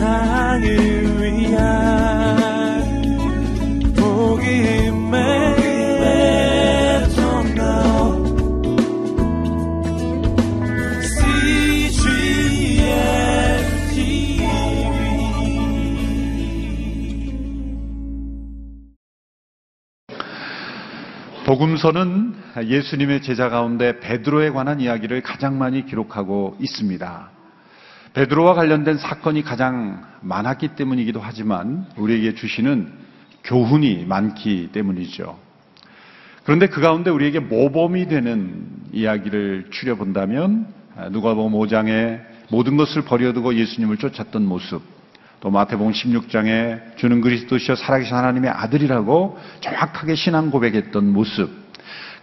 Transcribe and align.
세상을 0.00 0.62
위한 1.20 1.60
복음의 3.94 5.20
복음서는 21.44 22.34
예수님의 22.64 23.20
제자 23.20 23.50
가운데 23.50 24.00
베드로에 24.00 24.48
관한 24.50 24.80
이야기를 24.80 25.20
가장 25.20 25.58
많이 25.58 25.84
기록하고 25.84 26.56
있습니다. 26.58 27.39
베드로와 28.14 28.54
관련된 28.54 28.98
사건이 28.98 29.42
가장 29.42 30.02
많았기 30.20 30.68
때문이기도 30.68 31.20
하지만 31.20 31.86
우리에게 31.96 32.34
주시는 32.34 32.92
교훈이 33.44 34.04
많기 34.06 34.70
때문이죠. 34.72 35.38
그런데 36.44 36.66
그 36.66 36.80
가운데 36.80 37.10
우리에게 37.10 37.38
모범이 37.38 38.08
되는 38.08 38.66
이야기를 38.92 39.68
추려본다면 39.70 40.66
누가복음 41.12 41.52
5장에 41.52 42.20
모든 42.50 42.76
것을 42.76 43.02
버려두고 43.02 43.54
예수님을 43.54 43.98
쫓았던 43.98 44.44
모습, 44.44 44.82
또 45.38 45.50
마태복음 45.50 45.92
16장에 45.92 46.96
주는 46.96 47.20
그리스도시여 47.20 47.76
살아계신 47.76 48.14
하나님의 48.16 48.50
아들이라고 48.50 49.38
정확하게 49.60 50.16
신앙 50.16 50.50
고백했던 50.50 51.12
모습, 51.12 51.50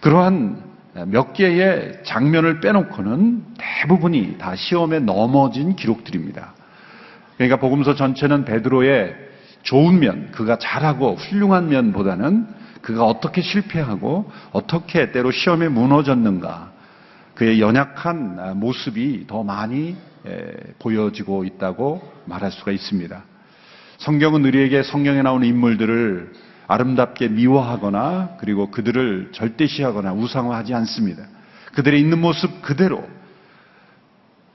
그러한 0.01 0.61
몇 1.05 1.33
개의 1.33 1.99
장면을 2.03 2.59
빼놓고는 2.59 3.43
대부분이 3.57 4.37
다 4.37 4.55
시험에 4.55 4.99
넘어진 4.99 5.75
기록들입니다. 5.75 6.53
그러니까 7.35 7.57
복음서 7.57 7.93
전체는 7.95 8.45
베드로의 8.45 9.15
좋은 9.61 9.99
면, 9.99 10.31
그가 10.31 10.57
잘하고 10.57 11.15
훌륭한 11.15 11.69
면보다는 11.69 12.47
그가 12.81 13.05
어떻게 13.05 13.41
실패하고 13.41 14.31
어떻게 14.51 15.11
때로 15.11 15.31
시험에 15.31 15.67
무너졌는가, 15.67 16.71
그의 17.35 17.61
연약한 17.61 18.57
모습이 18.59 19.25
더 19.27 19.43
많이 19.43 19.95
보여지고 20.79 21.43
있다고 21.43 22.01
말할 22.25 22.51
수가 22.51 22.71
있습니다. 22.71 23.23
성경은 23.99 24.45
우리에게 24.45 24.83
성경에 24.83 25.21
나오는 25.21 25.47
인물들을 25.47 26.31
아름답게 26.67 27.29
미워하거나 27.29 28.37
그리고 28.39 28.69
그들을 28.71 29.31
절대시하거나 29.33 30.13
우상화하지 30.13 30.73
않습니다. 30.73 31.23
그들의 31.73 31.99
있는 31.99 32.19
모습 32.19 32.61
그대로 32.61 33.07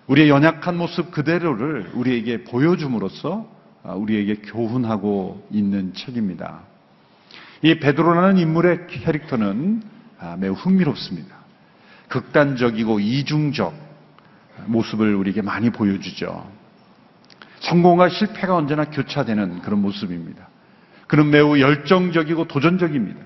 우리의 0.08 0.28
연약한 0.28 0.76
모습 0.76 1.10
그대로를 1.10 1.90
우리에게 1.94 2.44
보여줌으로써 2.44 3.48
우리에게 3.84 4.42
교훈하고 4.42 5.46
있는 5.50 5.94
책입니다. 5.94 6.60
이 7.62 7.78
베드로라는 7.78 8.38
인물의 8.38 8.88
캐릭터는 8.88 9.82
매우 10.38 10.52
흥미롭습니다. 10.52 11.34
극단적이고 12.08 13.00
이중적 13.00 13.72
모습을 14.66 15.14
우리에게 15.14 15.40
많이 15.40 15.70
보여주죠. 15.70 16.46
성공과 17.60 18.08
실패가 18.08 18.54
언제나 18.54 18.84
교차되는 18.84 19.62
그런 19.62 19.80
모습입니다. 19.80 20.48
그는 21.12 21.28
매우 21.28 21.60
열정적이고 21.60 22.48
도전적입니다. 22.48 23.20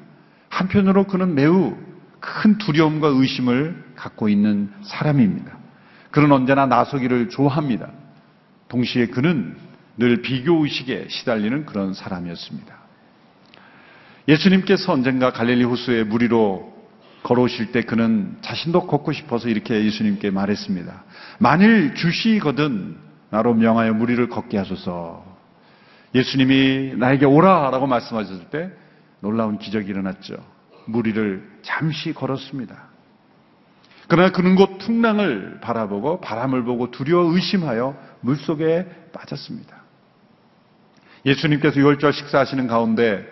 한편으로 0.49 1.05
그는 1.05 1.37
매우 1.37 1.77
큰 2.19 2.59
두려움과 2.59 3.07
의심을 3.07 3.93
갖고 3.95 4.29
있는 4.29 4.73
사람입니다. 4.83 5.57
그는 6.11 6.33
언제나 6.33 6.67
나서기를 6.67 7.29
좋아합니다. 7.29 7.89
동시에 8.67 9.07
그는 9.07 9.57
늘 9.99 10.21
비교의식에 10.21 11.07
시달리는 11.11 11.65
그런 11.65 11.95
사람이었습니다. 11.95 12.75
예수님께서 14.27 14.93
언젠가 14.93 15.33
갈릴리 15.33 15.63
호수의 15.63 16.07
무리로 16.07 16.75
걸어오실 17.23 17.71
때 17.71 17.83
그는 17.83 18.37
자신도 18.41 18.89
걷고 18.89 19.13
싶어서 19.13 19.49
이렇게 19.49 19.85
예수님께 19.85 20.33
말했습니다. 20.33 21.05
만일 21.39 21.95
주시거든 21.95 22.97
나로 23.31 23.55
명하여 23.55 23.93
무리를 23.93 24.29
걷게 24.29 24.59
하소서. 24.59 25.36
예수님이 26.17 26.95
나에게 26.97 27.27
오라 27.27 27.71
라고 27.71 27.87
말씀하셨을 27.87 28.47
때 28.47 28.71
놀라운 29.21 29.59
기적이 29.59 29.91
일어났죠. 29.91 30.37
무리를 30.87 31.47
잠시 31.63 32.15
걸었습니다. 32.15 32.89
그러나 34.09 34.31
그는 34.33 34.55
곧 34.55 34.79
풍랑을 34.79 35.61
바라보고 35.61 36.21
바람을 36.21 36.65
보고 36.65 36.91
두려워 36.91 37.35
의심하여 37.35 37.97
물속에 38.21 38.87
빠졌습니다. 39.13 39.77
예수님께서 41.27 41.81
유월절 41.81 42.13
식사하시는 42.13 42.67
가운데 42.67 43.27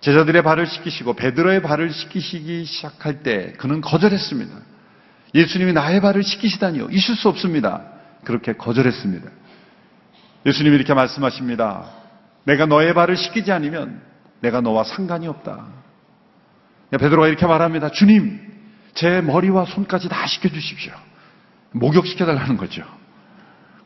제자들의 0.00 0.42
발을 0.42 0.66
씻기시고 0.66 1.14
베드로의 1.14 1.62
발을 1.62 1.92
씻기시기 1.92 2.64
시작할 2.64 3.22
때 3.22 3.52
그는 3.58 3.80
거절했습니다. 3.80 4.54
예수님이 5.34 5.72
나의 5.72 6.00
발을 6.00 6.24
씻기시다니요. 6.24 6.88
있을 6.90 7.14
수 7.14 7.28
없습니다. 7.28 7.84
그렇게 8.24 8.54
거절했습니다. 8.54 9.30
예수님이 10.46 10.76
이렇게 10.76 10.94
말씀하십니다. 10.94 11.84
내가 12.44 12.66
너의 12.66 12.94
발을 12.94 13.16
씻기지 13.16 13.52
않으면 13.52 14.00
내가 14.40 14.60
너와 14.60 14.84
상관이 14.84 15.26
없다. 15.28 15.66
베드로가 16.90 17.28
이렇게 17.28 17.46
말합니다. 17.46 17.90
주님, 17.90 18.40
제 18.94 19.20
머리와 19.20 19.66
손까지 19.66 20.08
다 20.08 20.26
씻겨주십시오. 20.26 20.92
목욕시켜달라는 21.72 22.56
거죠. 22.56 22.82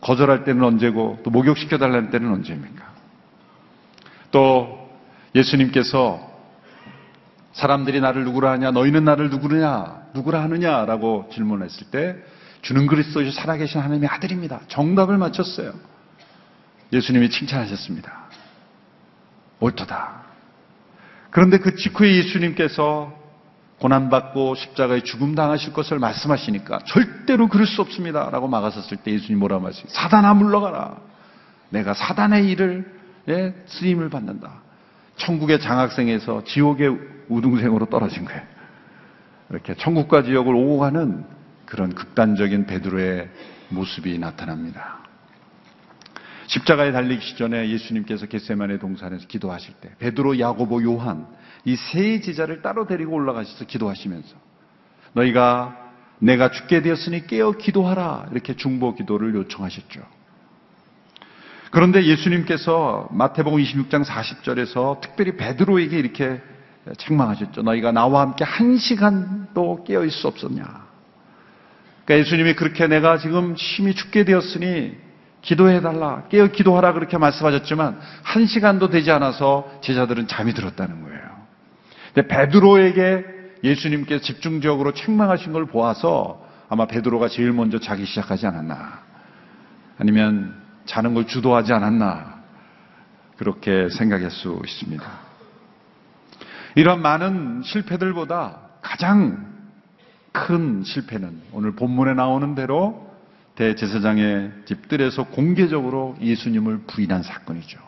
거절할 0.00 0.44
때는 0.44 0.62
언제고 0.62 1.18
또 1.24 1.30
목욕시켜달라는 1.30 2.10
때는 2.10 2.32
언제입니까? 2.32 2.92
또 4.30 4.90
예수님께서 5.34 6.32
사람들이 7.52 8.00
나를 8.00 8.24
누구라 8.24 8.52
하냐, 8.52 8.70
너희는 8.70 9.04
나를 9.04 9.30
누구냐, 9.30 10.08
누구라 10.14 10.42
하느냐라고 10.42 11.30
질문했을 11.32 11.88
때 11.90 12.16
주는 12.62 12.86
그리스도시 12.86 13.32
살아계신 13.32 13.80
하나님의 13.80 14.08
아들입니다. 14.08 14.60
정답을 14.68 15.18
맞췄어요. 15.18 15.72
예수님이 16.94 17.28
칭찬하셨습니다. 17.30 18.12
옳도다. 19.60 20.22
그런데 21.30 21.58
그 21.58 21.74
직후에 21.74 22.16
예수님께서 22.16 23.12
고난받고 23.80 24.54
십자가에 24.54 25.02
죽음 25.02 25.34
당하실 25.34 25.72
것을 25.72 25.98
말씀하시니까 25.98 26.78
절대로 26.86 27.48
그럴 27.48 27.66
수 27.66 27.82
없습니다. 27.82 28.30
라고 28.30 28.46
막았었을 28.46 28.98
때 28.98 29.12
예수님 29.12 29.40
뭐라 29.40 29.58
말씀하세요? 29.58 30.00
사단아 30.00 30.34
물러가라. 30.34 30.96
내가 31.70 31.92
사단의 31.92 32.48
일을 32.50 32.94
예, 33.28 33.54
쓰임을 33.66 34.10
받는다. 34.10 34.62
천국의 35.16 35.60
장학생에서 35.60 36.44
지옥의 36.44 36.98
우등생으로 37.28 37.86
떨어진 37.86 38.24
거예요. 38.24 38.42
이렇게 39.50 39.74
천국과 39.74 40.22
지옥을 40.22 40.54
오고 40.54 40.78
가는 40.78 41.24
그런 41.66 41.94
극단적인 41.94 42.66
베드로의 42.66 43.28
모습이 43.70 44.18
나타납니다. 44.18 45.03
십자가에 46.46 46.92
달리기 46.92 47.36
전에 47.36 47.68
예수님께서 47.70 48.26
겟세만의 48.26 48.78
동산에서 48.78 49.26
기도하실 49.26 49.74
때 49.80 49.94
베드로, 49.98 50.38
야고보, 50.38 50.82
요한 50.82 51.26
이 51.64 51.76
세 51.76 52.20
제자를 52.20 52.60
따로 52.62 52.86
데리고 52.86 53.14
올라가셔서 53.14 53.64
기도하시면서 53.64 54.36
너희가 55.14 55.76
내가 56.18 56.50
죽게 56.50 56.82
되었으니 56.82 57.26
깨어 57.26 57.52
기도하라 57.52 58.28
이렇게 58.32 58.54
중보 58.54 58.94
기도를 58.94 59.34
요청하셨죠. 59.34 60.00
그런데 61.70 62.04
예수님께서 62.04 63.08
마태복음 63.10 63.60
26장 63.60 64.04
40절에서 64.04 65.00
특별히 65.00 65.36
베드로에게 65.36 65.98
이렇게 65.98 66.40
책망하셨죠. 66.98 67.62
너희가 67.62 67.90
나와 67.90 68.20
함께 68.20 68.44
한 68.44 68.76
시간도 68.76 69.84
깨어 69.84 70.04
있을 70.04 70.20
수 70.20 70.28
없었냐. 70.28 70.62
그러니까 72.04 72.26
예수님이 72.26 72.54
그렇게 72.54 72.86
내가 72.86 73.18
지금 73.18 73.56
심히 73.56 73.94
죽게 73.94 74.24
되었으니 74.24 75.03
기도해달라, 75.44 76.24
깨어 76.30 76.48
기도하라 76.48 76.94
그렇게 76.94 77.18
말씀하셨지만 77.18 78.00
한 78.22 78.46
시간도 78.46 78.88
되지 78.88 79.10
않아서 79.10 79.70
제자들은 79.82 80.26
잠이 80.26 80.54
들었다는 80.54 81.02
거예요. 81.02 81.20
근데 82.14 82.28
베드로에게 82.28 83.24
예수님께서 83.62 84.22
집중적으로 84.22 84.92
책망하신 84.92 85.52
걸 85.52 85.66
보아서 85.66 86.42
아마 86.68 86.86
베드로가 86.86 87.28
제일 87.28 87.52
먼저 87.52 87.78
자기 87.78 88.06
시작하지 88.06 88.46
않았나. 88.46 89.00
아니면 89.98 90.54
자는 90.86 91.14
걸 91.14 91.26
주도하지 91.26 91.72
않았나. 91.72 92.34
그렇게 93.36 93.88
생각할 93.90 94.30
수 94.30 94.60
있습니다. 94.64 95.04
이런 96.76 97.02
많은 97.02 97.62
실패들보다 97.64 98.58
가장 98.80 99.52
큰 100.32 100.82
실패는 100.84 101.42
오늘 101.52 101.72
본문에 101.72 102.14
나오는 102.14 102.54
대로 102.54 103.13
대제사장의 103.56 104.52
집들에서 104.64 105.24
공개적으로 105.24 106.16
예수님을 106.20 106.82
부인한 106.86 107.22
사건이죠. 107.22 107.78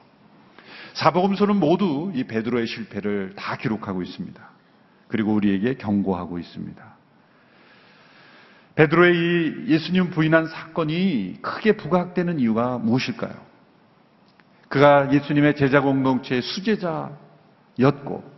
사복음서는 0.94 1.56
모두 1.56 2.12
이 2.14 2.24
베드로의 2.24 2.66
실패를 2.66 3.34
다 3.36 3.56
기록하고 3.56 4.02
있습니다. 4.02 4.40
그리고 5.08 5.34
우리에게 5.34 5.74
경고하고 5.74 6.38
있습니다. 6.38 6.96
베드로의 8.76 9.16
이 9.16 9.64
예수님 9.68 10.10
부인한 10.10 10.46
사건이 10.46 11.38
크게 11.42 11.72
부각되는 11.72 12.38
이유가 12.40 12.78
무엇일까요? 12.78 13.34
그가 14.68 15.12
예수님의 15.12 15.56
제자 15.56 15.80
공동체의 15.80 16.42
수제자였고, 16.42 18.36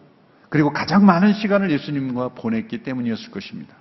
그리고 0.48 0.72
가장 0.72 1.04
많은 1.04 1.34
시간을 1.34 1.70
예수님과 1.70 2.30
보냈기 2.30 2.82
때문이었을 2.82 3.30
것입니다. 3.30 3.74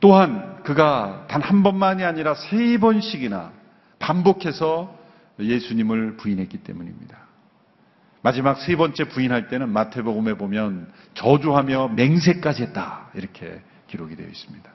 또한 0.00 0.62
그가 0.62 1.26
단 1.28 1.42
한 1.42 1.62
번만이 1.62 2.04
아니라 2.04 2.34
세 2.34 2.78
번씩이나 2.78 3.52
반복해서 3.98 4.96
예수님을 5.38 6.16
부인했기 6.16 6.58
때문입니다. 6.58 7.18
마지막 8.22 8.60
세 8.60 8.76
번째 8.76 9.04
부인할 9.04 9.48
때는 9.48 9.70
마태복음에 9.70 10.34
보면 10.34 10.92
저주하며 11.14 11.88
맹세까지 11.88 12.64
했다. 12.64 13.08
이렇게 13.14 13.62
기록이 13.88 14.16
되어 14.16 14.26
있습니다. 14.26 14.70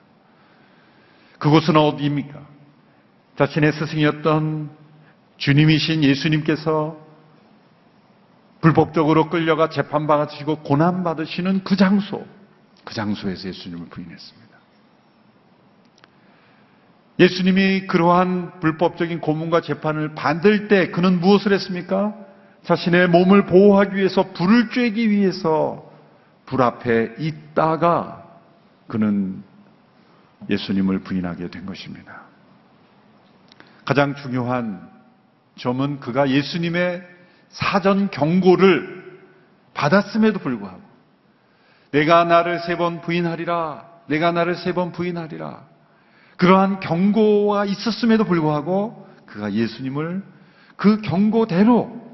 그곳은 1.38 1.76
어디입니까? 1.78 2.42
자신의 3.38 3.74
스승이었던 3.74 4.70
주님이신 5.38 6.04
예수님께서 6.04 6.98
불법적으로 8.62 9.30
끌려가 9.30 9.70
재판받으시고 9.70 10.64
고난받으시는 10.64 11.64
그 11.64 11.76
장소, 11.76 12.26
그 12.84 12.96
장소에서 12.96 13.50
예수님을 13.50 13.88
부인했습니다. 13.90 14.45
예수님이 17.20 17.88
그러한 17.88 18.60
불법적인 18.60 19.22
고문과 19.22 19.62
재판을 19.62 20.16
받을 20.16 20.68
때 20.68 20.90
그는 20.92 21.20
무엇을 21.22 21.54
했습니까? 21.54 22.14
자신의 22.64 23.08
몸을 23.10 23.46
보호하기 23.46 23.96
위해서 23.96 24.32
불을 24.34 24.70
쬐기 24.70 25.10
위해서 25.10 25.90
불 26.46 26.62
앞에 26.62 27.16
있다가 27.20 28.24
그는 28.88 29.44
예수님을 30.50 31.00
부인하게 31.00 31.50
된 31.50 31.66
것입니다. 31.66 32.24
가장 33.86 34.16
중요한 34.16 34.90
점은 35.58 36.00
그가 36.00 36.30
예수님의 36.30 37.04
사전 37.50 38.10
경고를 38.12 39.20
받았음에도 39.74 40.40
불구하고 40.40 40.82
내가 41.92 42.26
나를 42.26 42.60
세 42.60 42.76
번 42.76 43.00
부인하리라, 43.02 43.86
내가 44.08 44.32
나를 44.32 44.56
세 44.56 44.74
번 44.74 44.92
부인하리라. 44.92 45.75
그러한 46.38 46.80
경고가 46.80 47.66
있었음에도 47.66 48.26
불구하고 48.26 49.08
그가 49.26 49.54
예수님을 49.54 50.24
그 50.76 51.02
경고대로 51.02 52.06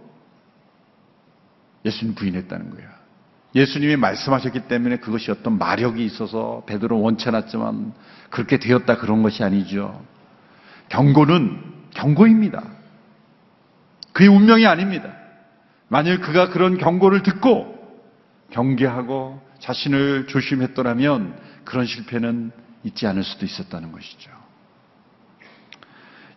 예수님 1.85 2.15
부인했다는 2.15 2.69
거예요. 2.71 2.89
예수님이 3.56 3.95
말씀하셨기 3.97 4.62
때문에 4.68 4.97
그것이 4.97 5.31
어떤 5.31 5.57
마력이 5.57 6.06
있어서 6.06 6.63
베드로 6.68 7.01
원쳐놨지만 7.01 7.94
그렇게 8.29 8.59
되었다 8.59 8.97
그런 8.97 9.23
것이 9.23 9.44
아니죠. 9.44 10.06
경고는 10.89 11.62
경고입니다. 11.91 12.63
그의 14.13 14.29
운명이 14.29 14.65
아닙니다. 14.65 15.13
만일 15.88 16.21
그가 16.21 16.50
그런 16.50 16.77
경고를 16.77 17.24
듣고 17.24 17.77
경계하고 18.51 19.41
자신을 19.59 20.27
조심했더라면 20.27 21.35
그런 21.65 21.85
실패는 21.85 22.51
있지 22.83 23.07
않을 23.07 23.24
수도 23.24 23.45
있었다는 23.45 23.92
것이죠. 23.92 24.31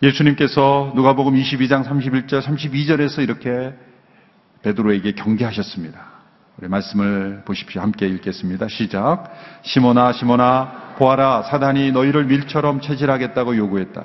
예수님께서 0.02 0.92
누가복음 0.94 1.34
22장 1.34 1.84
31절 1.84 2.42
32절에서 2.42 3.22
이렇게 3.22 3.74
베드로에게 4.62 5.12
경계하셨습니다. 5.12 6.14
우리 6.58 6.68
말씀을 6.68 7.42
보십시오. 7.44 7.80
함께 7.80 8.06
읽겠습니다. 8.06 8.68
시작. 8.68 9.24
시모나 9.62 10.12
시모나 10.12 10.94
보아라 10.98 11.42
사단이 11.42 11.92
너희를 11.92 12.24
밀처럼 12.24 12.80
체질하겠다고 12.80 13.56
요구했다. 13.56 14.04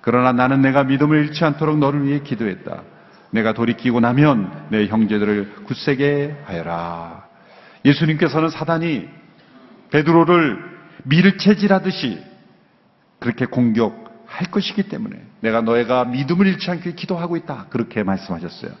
그러나 0.00 0.32
나는 0.32 0.60
내가 0.60 0.84
믿음을 0.84 1.24
잃지 1.24 1.44
않도록 1.44 1.78
너를 1.78 2.04
위해 2.04 2.20
기도했다. 2.20 2.82
내가 3.30 3.52
돌이키고 3.52 4.00
나면 4.00 4.68
내 4.70 4.86
형제들을 4.86 5.64
굳세게 5.64 6.42
하여라. 6.44 7.26
예수님께서는 7.84 8.48
사단이 8.48 9.08
베드로를 9.90 10.67
밀체질하듯이 11.04 12.22
그렇게 13.18 13.46
공격할 13.46 14.50
것이기 14.50 14.84
때문에 14.84 15.20
내가 15.40 15.60
너희가 15.60 16.04
믿음을 16.04 16.46
잃지 16.46 16.70
않게 16.70 16.92
기도하고 16.94 17.36
있다. 17.36 17.66
그렇게 17.70 18.02
말씀하셨어요. 18.02 18.72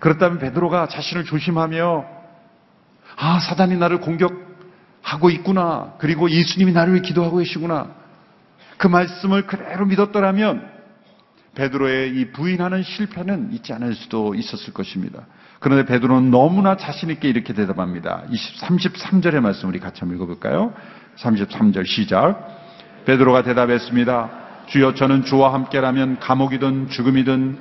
그렇다면 0.00 0.38
베드로가 0.38 0.88
자신을 0.88 1.24
조심하며 1.24 2.04
아, 3.16 3.40
사단이 3.40 3.76
나를 3.76 4.00
공격하고 4.00 5.30
있구나. 5.30 5.94
그리고 5.98 6.30
예수님이 6.30 6.72
나를 6.72 6.94
위해 6.94 7.02
기도하고 7.02 7.38
계시구나. 7.38 7.90
그 8.76 8.88
말씀을 8.88 9.46
그대로 9.46 9.86
믿었더라면 9.86 10.74
베드로의 11.54 12.16
이 12.16 12.32
부인하는 12.32 12.82
실패는 12.82 13.52
있지 13.52 13.72
않을 13.72 13.94
수도 13.94 14.34
있었을 14.34 14.72
것입니다. 14.74 15.26
그런데 15.60 15.86
베드로는 15.86 16.30
너무나 16.30 16.76
자신 16.76 17.10
있게 17.10 17.28
이렇게 17.28 17.54
대답합니다. 17.54 18.24
33절의 18.60 19.40
말씀 19.40 19.68
우리 19.68 19.78
같이 19.78 20.00
한번 20.00 20.16
읽어볼까요? 20.16 20.74
33절 21.16 21.86
시작. 21.86 23.04
베드로가 23.04 23.42
대답했습니다. 23.42 24.44
주여 24.66 24.94
저는 24.94 25.24
주와 25.24 25.52
함께라면 25.54 26.20
감옥이든 26.20 26.88
죽음이든 26.88 27.58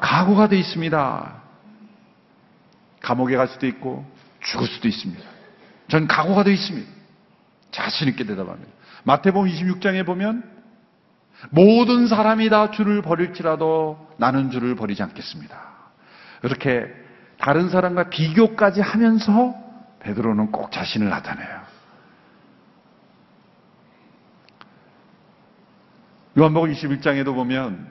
각오가 0.00 0.48
되어 0.48 0.58
있습니다. 0.58 1.34
감옥에 3.00 3.36
갈 3.36 3.48
수도 3.48 3.66
있고 3.66 4.04
죽을 4.40 4.66
수도 4.66 4.88
있습니다. 4.88 5.22
전 5.88 6.06
각오가 6.06 6.42
되어 6.42 6.52
있습니다. 6.52 6.90
자신 7.70 8.08
있게 8.08 8.24
대답합니다. 8.24 8.70
마태복음 9.04 9.48
26장에 9.48 10.04
보면 10.04 10.42
모든 11.50 12.06
사람이 12.06 12.50
다 12.50 12.70
주를 12.70 13.00
버릴지라도 13.00 14.08
나는 14.18 14.50
주를 14.50 14.74
버리지 14.74 15.02
않겠습니다. 15.02 15.56
이렇게 16.42 16.86
다른 17.38 17.70
사람과 17.70 18.10
비교까지 18.10 18.80
하면서 18.80 19.54
베드로는 20.00 20.52
꼭 20.52 20.70
자신을 20.72 21.08
나타내요. 21.08 21.69
요한복음 26.40 26.72
21장에도 26.72 27.34
보면 27.34 27.86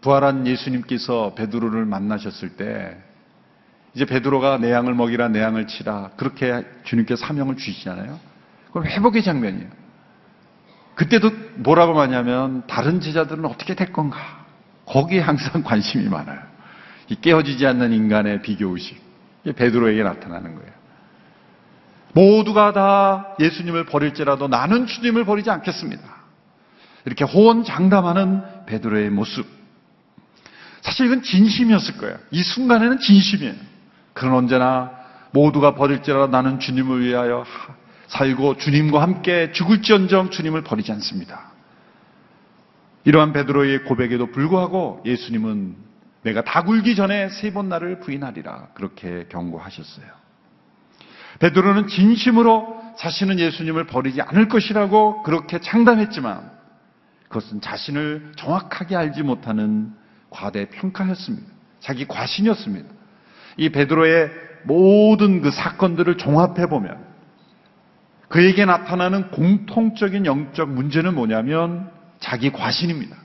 부활한 0.00 0.44
예수님께서 0.44 1.34
베드로를 1.36 1.84
만나셨을 1.84 2.56
때 2.56 2.96
이제 3.94 4.04
베드로가 4.04 4.58
내 4.58 4.72
양을 4.72 4.92
먹이라 4.92 5.28
내 5.28 5.40
양을 5.40 5.68
치라 5.68 6.10
그렇게 6.16 6.64
주님께 6.82 7.14
사명을 7.14 7.58
주시잖아요. 7.58 8.18
그럼 8.72 8.88
회복의 8.88 9.22
장면이에요. 9.22 9.68
그때도 10.96 11.30
뭐라고 11.58 12.00
하냐면 12.00 12.66
다른 12.66 13.00
제자들은 13.00 13.44
어떻게 13.44 13.76
될 13.76 13.92
건가? 13.92 14.44
거기에 14.86 15.20
항상 15.20 15.62
관심이 15.64 16.08
많아요. 16.08 16.40
이 17.08 17.14
깨어지지 17.20 17.68
않는 17.68 17.92
인간의 17.92 18.42
비교 18.42 18.70
의식. 18.70 19.00
베드로에게 19.44 20.02
나타나는 20.02 20.56
거예요. 20.56 20.72
모두가 22.14 22.72
다 22.72 23.36
예수님을 23.38 23.86
버릴지라도 23.86 24.48
나는 24.48 24.88
주님을 24.88 25.24
버리지 25.24 25.50
않겠습니다. 25.50 26.15
이렇게 27.06 27.24
호언장담하는 27.24 28.66
베드로의 28.66 29.10
모습. 29.10 29.46
사실 30.82 31.06
이건 31.06 31.22
진심이었을 31.22 31.96
거예요. 31.98 32.18
이 32.30 32.42
순간에는 32.42 32.98
진심이에요. 32.98 33.54
그런 34.12 34.34
언제나 34.34 34.90
모두가 35.30 35.74
버릴지라도 35.74 36.28
나는 36.28 36.58
주님을 36.58 37.04
위하여 37.04 37.44
살고 38.08 38.56
주님과 38.58 39.02
함께 39.02 39.50
죽을지언정 39.52 40.30
주님을 40.30 40.62
버리지 40.62 40.92
않습니다. 40.92 41.52
이러한 43.04 43.32
베드로의 43.32 43.84
고백에도 43.84 44.30
불구하고 44.32 45.02
예수님은 45.04 45.76
내가 46.22 46.42
다 46.42 46.64
굴기 46.64 46.96
전에 46.96 47.28
세 47.28 47.52
번 47.52 47.68
나를 47.68 48.00
부인하리라 48.00 48.68
그렇게 48.74 49.26
경고하셨어요. 49.28 50.06
베드로는 51.38 51.86
진심으로 51.86 52.82
자신은 52.98 53.38
예수님을 53.38 53.86
버리지 53.86 54.22
않을 54.22 54.48
것이라고 54.48 55.22
그렇게 55.22 55.60
장담했지만 55.60 56.55
그것은 57.28 57.60
자신을 57.60 58.32
정확하게 58.36 58.96
알지 58.96 59.22
못하는 59.22 59.92
과대 60.30 60.68
평가였습니다. 60.68 61.46
자기 61.80 62.06
과신이었습니다. 62.06 62.88
이 63.58 63.68
베드로의 63.70 64.30
모든 64.64 65.40
그 65.40 65.50
사건들을 65.50 66.18
종합해 66.18 66.66
보면 66.66 67.04
그에게 68.28 68.64
나타나는 68.64 69.30
공통적인 69.30 70.26
영적 70.26 70.70
문제는 70.70 71.14
뭐냐면 71.14 71.90
자기 72.18 72.50
과신입니다. 72.50 73.16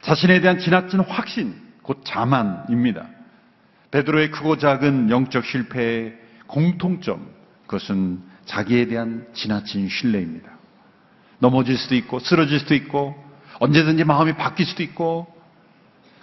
자신에 0.00 0.40
대한 0.40 0.58
지나친 0.58 1.00
확신, 1.00 1.54
곧 1.82 2.02
자만입니다. 2.04 3.06
베드로의 3.90 4.30
크고 4.30 4.56
작은 4.56 5.10
영적 5.10 5.44
실패의 5.44 6.14
공통점, 6.46 7.30
그것은 7.66 8.22
자기에 8.46 8.86
대한 8.86 9.26
지나친 9.34 9.88
신뢰입니다. 9.88 10.59
넘어질 11.40 11.76
수도 11.76 11.96
있고, 11.96 12.20
쓰러질 12.20 12.60
수도 12.60 12.74
있고, 12.74 13.14
언제든지 13.58 14.04
마음이 14.04 14.34
바뀔 14.34 14.66
수도 14.66 14.82
있고, 14.82 15.26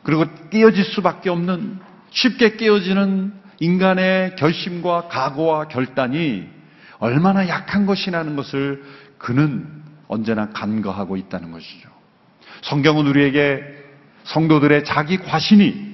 그리고 0.04 0.26
깨어질 0.50 0.86
수밖에 0.86 1.30
없는, 1.30 1.80
쉽게 2.12 2.56
깨어지는 2.56 3.34
인간의 3.60 4.36
결심과 4.38 5.10
각오와 5.10 5.68
결단이 5.68 6.48
얼마나 7.00 7.48
약한 7.48 7.86
것이라는 7.86 8.36
것을 8.36 8.84
그는 9.18 9.68
언제나 10.08 10.50
간과하고 10.50 11.18
있다는 11.18 11.52
것이죠. 11.52 11.90
성경은 12.62 13.08
우리에게 13.08 13.62
성도들의 14.24 14.84
자기 14.86 15.18
과신이 15.18 15.88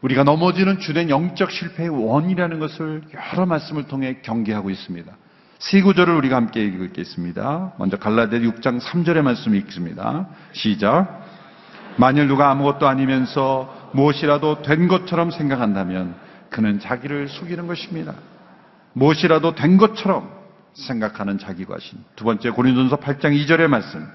우리가 0.00 0.22
넘어지는 0.22 0.80
주된 0.80 1.08
영적 1.08 1.50
실패의 1.50 1.88
원이라는 1.88 2.58
것을 2.58 3.02
여러 3.32 3.46
말씀을 3.46 3.84
통해 3.84 4.18
경계하고 4.22 4.70
있습니다. 4.70 5.10
세 5.64 5.80
구절을 5.80 6.14
우리가 6.16 6.36
함께 6.36 6.62
읽겠습니다. 6.62 7.72
먼저 7.78 7.96
갈라디아 7.96 8.38
6장 8.40 8.78
3절의 8.80 9.22
말씀 9.22 9.54
읽습니다. 9.54 10.26
시작. 10.52 11.24
만일 11.96 12.28
누가 12.28 12.50
아무것도 12.50 12.86
아니면서 12.86 13.90
무엇이라도 13.94 14.60
된 14.60 14.88
것처럼 14.88 15.30
생각한다면 15.30 16.16
그는 16.50 16.80
자기를 16.80 17.28
속이는 17.28 17.66
것입니다. 17.66 18.12
무엇이라도 18.92 19.54
된 19.54 19.78
것처럼 19.78 20.28
생각하는 20.74 21.38
자기 21.38 21.64
과신. 21.64 21.98
두 22.14 22.24
번째 22.24 22.50
고린도전서 22.50 22.96
8장 22.98 23.32
2절의 23.32 23.68
말씀 23.68 24.06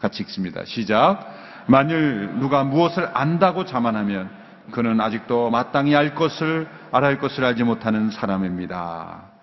같이 0.00 0.24
읽습니다. 0.24 0.64
시작. 0.64 1.24
만일 1.68 2.30
누가 2.40 2.64
무엇을 2.64 3.10
안다고 3.14 3.64
자만하면 3.64 4.28
그는 4.72 5.00
아직도 5.00 5.50
마땅히 5.50 5.94
알 5.94 6.16
것을 6.16 6.66
알아야 6.90 7.10
할 7.10 7.18
것을 7.20 7.44
알지 7.44 7.62
못하는 7.62 8.10
사람입니다. 8.10 9.35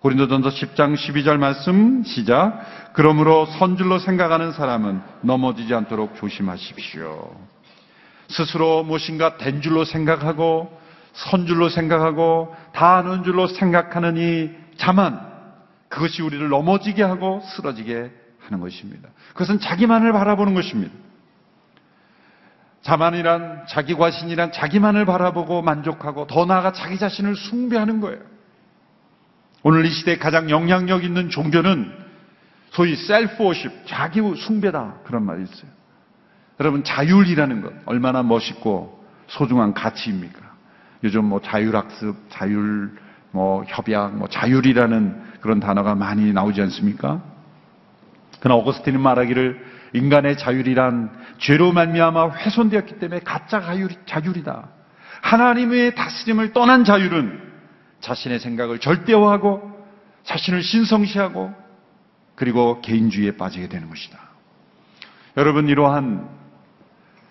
고린도전서 0.00 0.50
10장 0.50 0.94
12절 0.94 1.38
말씀 1.38 2.02
시작. 2.04 2.92
그러므로 2.92 3.46
선줄로 3.46 3.98
생각하는 3.98 4.52
사람은 4.52 5.00
넘어지지 5.22 5.74
않도록 5.74 6.16
조심하십시오. 6.16 7.34
스스로 8.28 8.82
무엇인가 8.84 9.36
된 9.38 9.60
줄로 9.62 9.84
생각하고 9.84 10.70
선줄로 11.12 11.68
생각하고 11.68 12.54
다 12.72 12.96
아는 12.96 13.24
줄로 13.24 13.46
생각하는 13.46 14.16
이 14.16 14.50
자만 14.76 15.20
그것이 15.88 16.22
우리를 16.22 16.46
넘어지게 16.48 17.02
하고 17.02 17.40
쓰러지게 17.56 18.10
하는 18.40 18.60
것입니다. 18.60 19.08
그것은 19.32 19.60
자기만을 19.60 20.12
바라보는 20.12 20.54
것입니다. 20.54 20.92
자만이란 22.82 23.66
자기 23.68 23.94
과신이란 23.94 24.52
자기만을 24.52 25.06
바라보고 25.06 25.62
만족하고 25.62 26.26
더 26.26 26.44
나아가 26.44 26.72
자기 26.72 26.98
자신을 26.98 27.34
숭배하는 27.34 28.00
거예요. 28.00 28.35
오늘 29.68 29.84
이 29.84 29.90
시대에 29.90 30.16
가장 30.16 30.48
영향력 30.48 31.02
있는 31.02 31.28
종교는 31.28 31.92
소위 32.70 32.94
셀프 32.94 33.42
워십, 33.42 33.72
자기 33.84 34.20
숭배다 34.20 34.98
그런 35.02 35.26
말이 35.26 35.42
있어요. 35.42 35.68
여러분 36.60 36.84
자율이라는 36.84 37.62
것 37.62 37.72
얼마나 37.84 38.22
멋있고 38.22 39.04
소중한 39.26 39.74
가치입니까? 39.74 40.38
요즘 41.02 41.24
뭐 41.24 41.40
자율학습, 41.40 42.14
자율 42.28 42.96
뭐 43.32 43.64
협약, 43.66 44.14
뭐 44.16 44.28
자율이라는 44.28 45.22
그런 45.40 45.58
단어가 45.58 45.96
많이 45.96 46.32
나오지 46.32 46.62
않습니까? 46.62 47.20
그러나 48.38 48.60
어거스틴은 48.60 49.00
말하기를 49.00 49.64
인간의 49.94 50.38
자율이란 50.38 51.10
죄로 51.38 51.72
말미암아 51.72 52.36
훼손되었기 52.36 53.00
때문에 53.00 53.18
가짜 53.24 53.60
자율이, 53.60 53.96
자율이다. 54.06 54.68
하나님의 55.22 55.96
다스림을 55.96 56.52
떠난 56.52 56.84
자율은 56.84 57.45
자신의 58.06 58.38
생각을 58.38 58.78
절대화하고 58.78 59.76
자신을 60.24 60.62
신성시하고 60.62 61.52
그리고 62.36 62.80
개인주의에 62.80 63.36
빠지게 63.36 63.68
되는 63.68 63.88
것이다. 63.88 64.18
여러분 65.36 65.68
이러한 65.68 66.28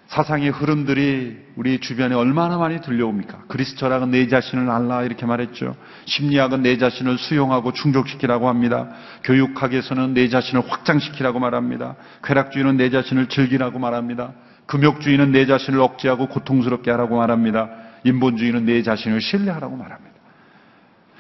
사상의 0.08 0.50
흐름들이 0.50 1.38
우리 1.56 1.80
주변에 1.80 2.14
얼마나 2.14 2.58
많이 2.58 2.80
들려옵니까? 2.82 3.46
그리스 3.48 3.76
철학은 3.76 4.12
내 4.12 4.28
자신을 4.28 4.70
알라 4.70 5.04
이렇게 5.04 5.26
말했죠. 5.26 5.76
심리학은 6.06 6.62
내 6.62 6.78
자신을 6.78 7.18
수용하고 7.18 7.74
충족시키라고 7.74 8.48
합니다. 8.48 8.90
교육학에서는 9.24 10.14
내 10.14 10.30
자신을 10.30 10.70
확장시키라고 10.70 11.40
말합니다. 11.40 11.96
쾌락주의는 12.24 12.78
내 12.78 12.90
자신을 12.92 13.30
즐기라고 13.30 13.80
말합니다. 13.80 14.34
금욕주의는 14.68 15.32
내 15.32 15.46
자신을 15.46 15.80
억제하고 15.80 16.28
고통스럽게 16.28 16.92
하라고 16.92 17.18
말합니다. 17.18 17.70
인본주의는 18.04 18.66
내 18.66 18.84
자신을 18.84 19.22
신뢰하라고 19.22 19.76
말합니다. 19.76 20.15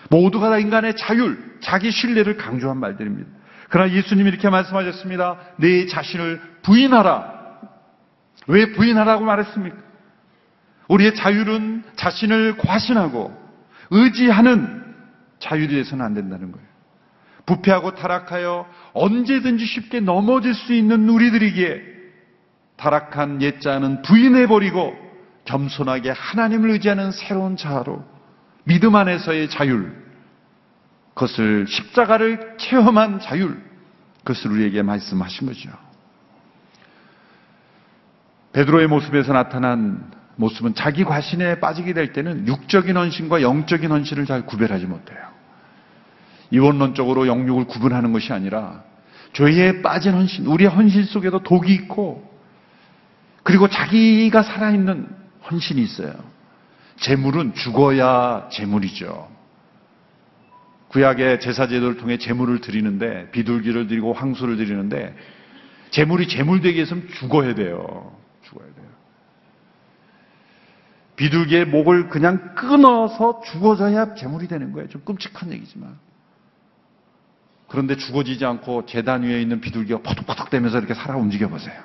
모두가 0.09 0.49
다 0.49 0.57
인간의 0.59 0.95
자율, 0.95 1.57
자기 1.61 1.91
신뢰를 1.91 2.37
강조한 2.37 2.77
말들입니다. 2.77 3.29
그러나 3.69 3.91
예수님이 3.91 4.29
이렇게 4.29 4.49
말씀하셨습니다. 4.49 5.37
내 5.57 5.85
자신을 5.87 6.41
부인하라. 6.61 7.33
왜 8.47 8.71
부인하라고 8.73 9.25
말했습니까? 9.25 9.75
우리의 10.87 11.15
자율은 11.15 11.83
자신을 11.95 12.57
과신하고 12.57 13.35
의지하는 13.89 14.83
자율이 15.39 15.75
돼서는 15.75 16.05
안 16.05 16.13
된다는 16.13 16.51
거예요. 16.51 16.65
부패하고 17.45 17.95
타락하여 17.95 18.67
언제든지 18.93 19.65
쉽게 19.65 19.99
넘어질 19.99 20.53
수 20.53 20.73
있는 20.73 21.07
우리들에게 21.09 21.95
타락한 22.77 23.41
옛자는 23.41 24.01
부인해버리고 24.01 24.95
겸손하게 25.45 26.11
하나님을 26.11 26.71
의지하는 26.71 27.11
새로운 27.11 27.55
자아로 27.55 28.03
믿음 28.65 28.95
안에서의 28.95 29.49
자율, 29.49 29.95
그것을 31.13 31.65
십자가를 31.67 32.57
체험한 32.57 33.19
자율, 33.21 33.63
그것을 34.23 34.51
우리에게 34.51 34.81
말씀하신 34.81 35.47
거죠. 35.47 35.69
베드로의 38.53 38.87
모습에서 38.87 39.33
나타난 39.33 40.11
모습은 40.35 40.75
자기 40.75 41.03
과신에 41.03 41.59
빠지게 41.59 41.93
될 41.93 42.11
때는 42.11 42.47
육적인 42.47 42.95
헌신과 42.97 43.41
영적인 43.41 43.89
헌신을 43.89 44.25
잘 44.25 44.45
구별하지 44.45 44.85
못해요. 44.85 45.19
이원론적으로 46.51 47.27
영육을 47.27 47.65
구분하는 47.65 48.13
것이 48.13 48.33
아니라 48.33 48.83
죄에 49.33 49.81
빠진 49.81 50.13
헌신, 50.13 50.45
우리의 50.45 50.69
헌신 50.69 51.05
속에도 51.05 51.39
독이 51.39 51.73
있고 51.73 52.33
그리고 53.43 53.67
자기가 53.67 54.41
살아있는 54.41 55.07
헌신이 55.51 55.81
있어요. 55.81 56.13
재물은 56.97 57.53
죽어야 57.55 58.49
재물이죠. 58.51 59.29
구약의 60.89 61.41
제사제도를 61.41 61.97
통해 61.97 62.17
재물을 62.17 62.61
드리는데 62.61 63.29
비둘기를 63.31 63.87
드리고 63.87 64.13
황소를 64.13 64.57
드리는데 64.57 65.15
재물이 65.89 66.27
재물 66.27 66.61
되기 66.61 66.77
위해서는 66.77 67.09
죽어야 67.19 67.53
돼요. 67.55 68.15
죽어야 68.43 68.65
돼요. 68.65 68.85
비둘기의 71.15 71.65
목을 71.65 72.09
그냥 72.09 72.55
끊어서 72.55 73.41
죽어져야 73.45 74.15
재물이 74.15 74.47
되는 74.47 74.71
거예요. 74.71 74.87
좀 74.89 75.01
끔찍한 75.03 75.51
얘기지만. 75.51 75.97
그런데 77.67 77.97
죽어지지 77.97 78.45
않고 78.45 78.85
재단 78.85 79.23
위에 79.23 79.41
있는 79.41 79.59
비둘기가 79.59 80.01
퍼덕퍼덕 80.01 80.49
대면서 80.49 80.77
이렇게 80.77 80.93
살아 80.93 81.17
움직여 81.17 81.49
보세요. 81.49 81.75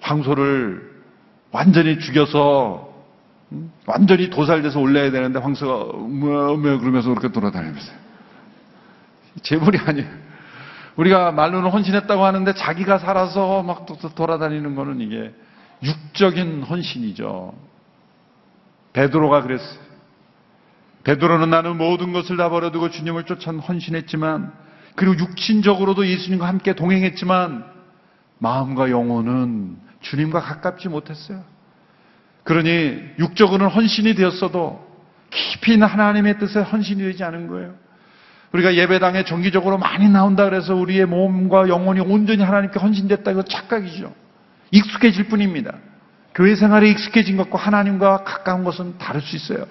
황소를 0.00 1.02
완전히 1.50 1.98
죽여서 1.98 2.84
음? 2.86 2.87
완전히 3.86 4.28
도살돼서 4.30 4.78
올려야 4.78 5.10
되는데 5.10 5.38
황소가 5.38 5.98
음메 5.98 6.78
그러면서 6.78 7.08
그렇게 7.10 7.32
돌아다니면서 7.32 7.92
재물이 9.42 9.78
아니에요. 9.78 10.08
우리가 10.96 11.32
말로는 11.32 11.70
헌신했다고 11.70 12.24
하는데 12.24 12.52
자기가 12.54 12.98
살아서 12.98 13.62
막 13.62 13.86
돌아다니는 14.14 14.74
거는 14.74 15.00
이게 15.00 15.32
육적인 15.82 16.64
헌신이죠. 16.64 17.54
베드로가 18.92 19.42
그랬어요. 19.42 19.78
베드로는 21.04 21.50
나는 21.50 21.78
모든 21.78 22.12
것을 22.12 22.36
다 22.36 22.50
버려두고 22.50 22.90
주님을 22.90 23.24
쫓아 23.24 23.52
헌신했지만 23.52 24.52
그리고 24.96 25.16
육신적으로도 25.18 26.06
예수님과 26.06 26.48
함께 26.48 26.74
동행했지만 26.74 27.64
마음과 28.38 28.90
영혼은 28.90 29.78
주님과 30.00 30.40
가깝지 30.40 30.88
못했어요. 30.88 31.44
그러니 32.48 32.98
육적으로는 33.18 33.70
헌신이 33.70 34.14
되었어도 34.14 34.82
깊이 35.28 35.74
있는 35.74 35.86
하나님의 35.86 36.38
뜻에 36.38 36.60
헌신이 36.60 37.02
되지 37.02 37.22
않은 37.22 37.46
거예요. 37.46 37.74
우리가 38.52 38.74
예배당에 38.74 39.24
정기적으로 39.24 39.76
많이 39.76 40.08
나온다 40.08 40.46
그래서 40.46 40.74
우리의 40.74 41.04
몸과 41.04 41.68
영혼이 41.68 42.00
온전히 42.00 42.42
하나님께 42.42 42.80
헌신됐다 42.80 43.32
이거 43.32 43.42
착각이죠. 43.42 44.14
익숙해질 44.70 45.28
뿐입니다. 45.28 45.74
교회 46.34 46.54
생활에 46.54 46.88
익숙해진 46.88 47.36
것과 47.36 47.58
하나님과 47.58 48.24
가까운 48.24 48.64
것은 48.64 48.96
다를 48.96 49.20
수 49.20 49.36
있어요. 49.36 49.66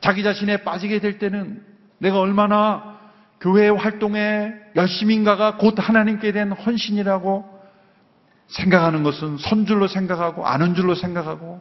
자기 0.00 0.22
자신에 0.22 0.58
빠지게 0.58 1.00
될 1.00 1.18
때는 1.18 1.64
내가 1.98 2.20
얼마나 2.20 3.00
교회 3.40 3.68
활동에 3.68 4.52
열심인가가 4.76 5.56
곧 5.56 5.74
하나님께 5.78 6.30
대한 6.30 6.52
헌신이라고 6.52 7.51
생각하는 8.52 9.02
것은 9.02 9.38
선줄로 9.38 9.88
생각하고 9.88 10.46
아는 10.46 10.74
줄로 10.74 10.94
생각하고 10.94 11.60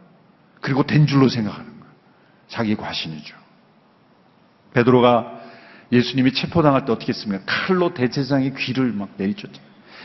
그리고 0.60 0.84
된 0.84 1.08
줄로 1.08 1.30
생각하는 1.30 1.66
거예요. 1.66 1.94
자기 2.48 2.76
과신이죠. 2.76 3.36
베드로가 4.74 5.40
예수님이 5.92 6.34
체포당할 6.34 6.86
때 6.86 6.92
어떻게 6.92 7.10
했습니까? 7.10 7.44
칼로 7.46 7.94
대제사장의 7.94 8.56
귀를 8.56 8.92
막 8.94 9.10
내리쳤죠. 9.18 9.62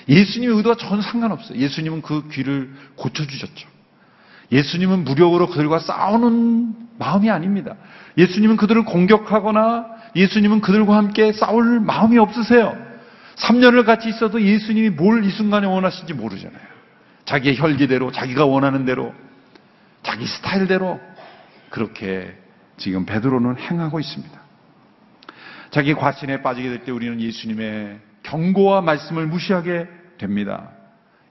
예수님의 0.09 0.57
의도와 0.57 0.77
전혀 0.77 1.03
상관없어요. 1.03 1.59
예수님은 1.59 2.03
그 2.03 2.29
귀를 2.31 2.73
고쳐주셨죠. 2.97 3.69
예수님은 4.53 5.05
무력으로 5.05 5.49
그들과 5.49 5.81
싸우는 5.81 6.75
마음이 6.99 7.31
아닙니다. 7.31 7.75
예수님은 8.17 8.57
그들을 8.57 8.85
공격하거나 8.85 9.87
예수님은 10.15 10.61
그들과 10.61 10.97
함께 10.97 11.33
싸울 11.33 11.81
마음이 11.81 12.17
없으세요. 12.19 12.77
3년을 13.37 13.85
같이 13.85 14.09
있어도 14.09 14.41
예수님이 14.41 14.91
뭘 14.91 15.25
이 15.25 15.31
순간에 15.31 15.67
원하시는지 15.67 16.15
모르잖아요. 16.15 16.76
자기의 17.27 17.59
혈기대로, 17.59 18.13
자기가 18.13 18.47
원하는 18.47 18.85
대로, 18.87 19.15
자기 20.03 20.27
스타일대로 20.27 21.01
그렇게 21.71 22.35
지금 22.77 23.05
베드로는 23.05 23.59
행하고 23.59 24.01
있습니다. 24.01 24.41
자기 25.71 25.95
과신에 25.95 26.43
빠지게 26.43 26.69
될 26.69 26.85
때 26.85 26.93
우리는 26.93 27.21
예수님의 27.21 28.01
경고와 28.23 28.81
말씀을 28.81 29.27
무시하게 29.27 29.89
됩니다. 30.19 30.71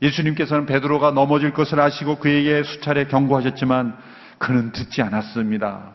예수님께서는 0.01 0.65
베드로가 0.65 1.11
넘어질 1.11 1.53
것을 1.53 1.79
아시고 1.79 2.19
그에게 2.19 2.63
수차례 2.63 3.05
경고하셨지만 3.07 3.97
그는 4.37 4.71
듣지 4.71 5.01
않았습니다. 5.01 5.93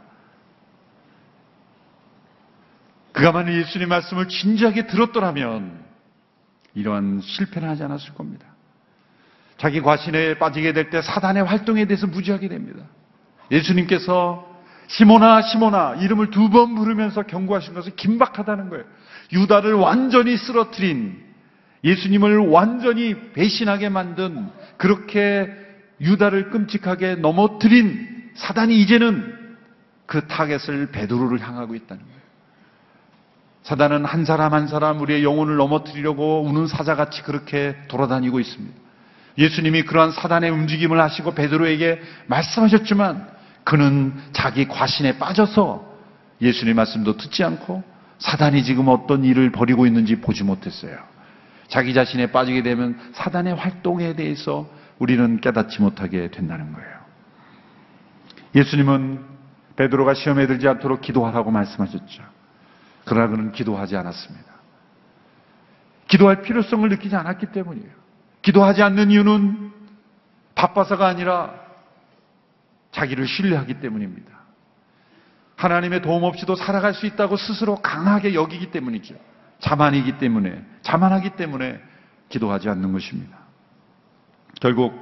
그가 3.12 3.32
만약 3.32 3.52
예수님 3.54 3.88
말씀을 3.88 4.28
진지하게 4.28 4.86
들었더라면 4.86 5.84
이러한 6.74 7.20
실패는 7.22 7.68
하지 7.68 7.82
않았을 7.82 8.14
겁니다. 8.14 8.46
자기 9.60 9.82
과신에 9.82 10.38
빠지게 10.38 10.72
될 10.72 10.88
때 10.88 11.02
사단의 11.02 11.44
활동에 11.44 11.84
대해서 11.84 12.06
무지하게 12.06 12.48
됩니다. 12.48 12.82
예수님께서 13.50 14.48
시모나 14.86 15.42
시모나 15.42 15.96
이름을 15.96 16.30
두 16.30 16.48
번 16.48 16.74
부르면서 16.74 17.24
경고하신 17.24 17.74
것은 17.74 17.94
긴박하다는 17.94 18.70
거예요. 18.70 18.84
유다를 19.32 19.74
완전히 19.74 20.36
쓰러뜨린 20.38 21.22
예수님을 21.84 22.38
완전히 22.48 23.32
배신하게 23.32 23.90
만든 23.90 24.48
그렇게 24.78 25.48
유다를 26.00 26.48
끔찍하게 26.50 27.16
넘어뜨린 27.16 28.30
사단이 28.36 28.80
이제는 28.80 29.56
그 30.06 30.26
타겟을 30.26 30.90
베드로를 30.90 31.38
향하고 31.40 31.74
있다는 31.74 32.02
거예요. 32.02 32.20
사단은 33.62 34.06
한 34.06 34.24
사람 34.24 34.54
한 34.54 34.66
사람 34.68 35.00
우리의 35.02 35.22
영혼을 35.22 35.56
넘어뜨리려고 35.56 36.42
우는 36.44 36.66
사자같이 36.66 37.22
그렇게 37.22 37.76
돌아다니고 37.88 38.40
있습니다. 38.40 38.89
예수님이 39.40 39.84
그러한 39.84 40.12
사단의 40.12 40.50
움직임을 40.50 41.00
아시고 41.00 41.34
베드로에게 41.34 42.00
말씀하셨지만 42.26 43.26
그는 43.64 44.12
자기 44.32 44.68
과신에 44.68 45.18
빠져서 45.18 45.90
예수님 46.42 46.76
말씀도 46.76 47.16
듣지 47.16 47.42
않고 47.42 47.82
사단이 48.18 48.62
지금 48.64 48.88
어떤 48.88 49.24
일을 49.24 49.50
벌이고 49.50 49.86
있는지 49.86 50.20
보지 50.20 50.44
못했어요. 50.44 50.98
자기 51.68 51.94
자신에 51.94 52.30
빠지게 52.32 52.62
되면 52.62 52.98
사단의 53.14 53.54
활동에 53.54 54.14
대해서 54.14 54.68
우리는 54.98 55.40
깨닫지 55.40 55.80
못하게 55.80 56.30
된다는 56.30 56.72
거예요. 56.74 57.00
예수님은 58.54 59.24
베드로가 59.76 60.12
시험에 60.12 60.46
들지 60.46 60.68
않도록 60.68 61.00
기도하라고 61.00 61.50
말씀하셨죠. 61.50 62.22
그러나 63.06 63.28
그는 63.28 63.52
기도하지 63.52 63.96
않았습니다. 63.96 64.50
기도할 66.08 66.42
필요성을 66.42 66.86
느끼지 66.90 67.16
않았기 67.16 67.46
때문이에요. 67.46 67.99
기도하지 68.42 68.82
않는 68.82 69.10
이유는 69.10 69.72
바빠서가 70.54 71.06
아니라 71.06 71.54
자기를 72.92 73.26
신뢰하기 73.26 73.80
때문입니다. 73.80 74.30
하나님의 75.56 76.00
도움 76.02 76.24
없이도 76.24 76.56
살아갈 76.56 76.94
수 76.94 77.06
있다고 77.06 77.36
스스로 77.36 77.76
강하게 77.76 78.34
여기기 78.34 78.70
때문이죠. 78.70 79.14
자만이기 79.60 80.18
때문에, 80.18 80.64
자만하기 80.82 81.30
때문에 81.36 81.80
기도하지 82.30 82.70
않는 82.70 82.92
것입니다. 82.92 83.36
결국 84.60 84.94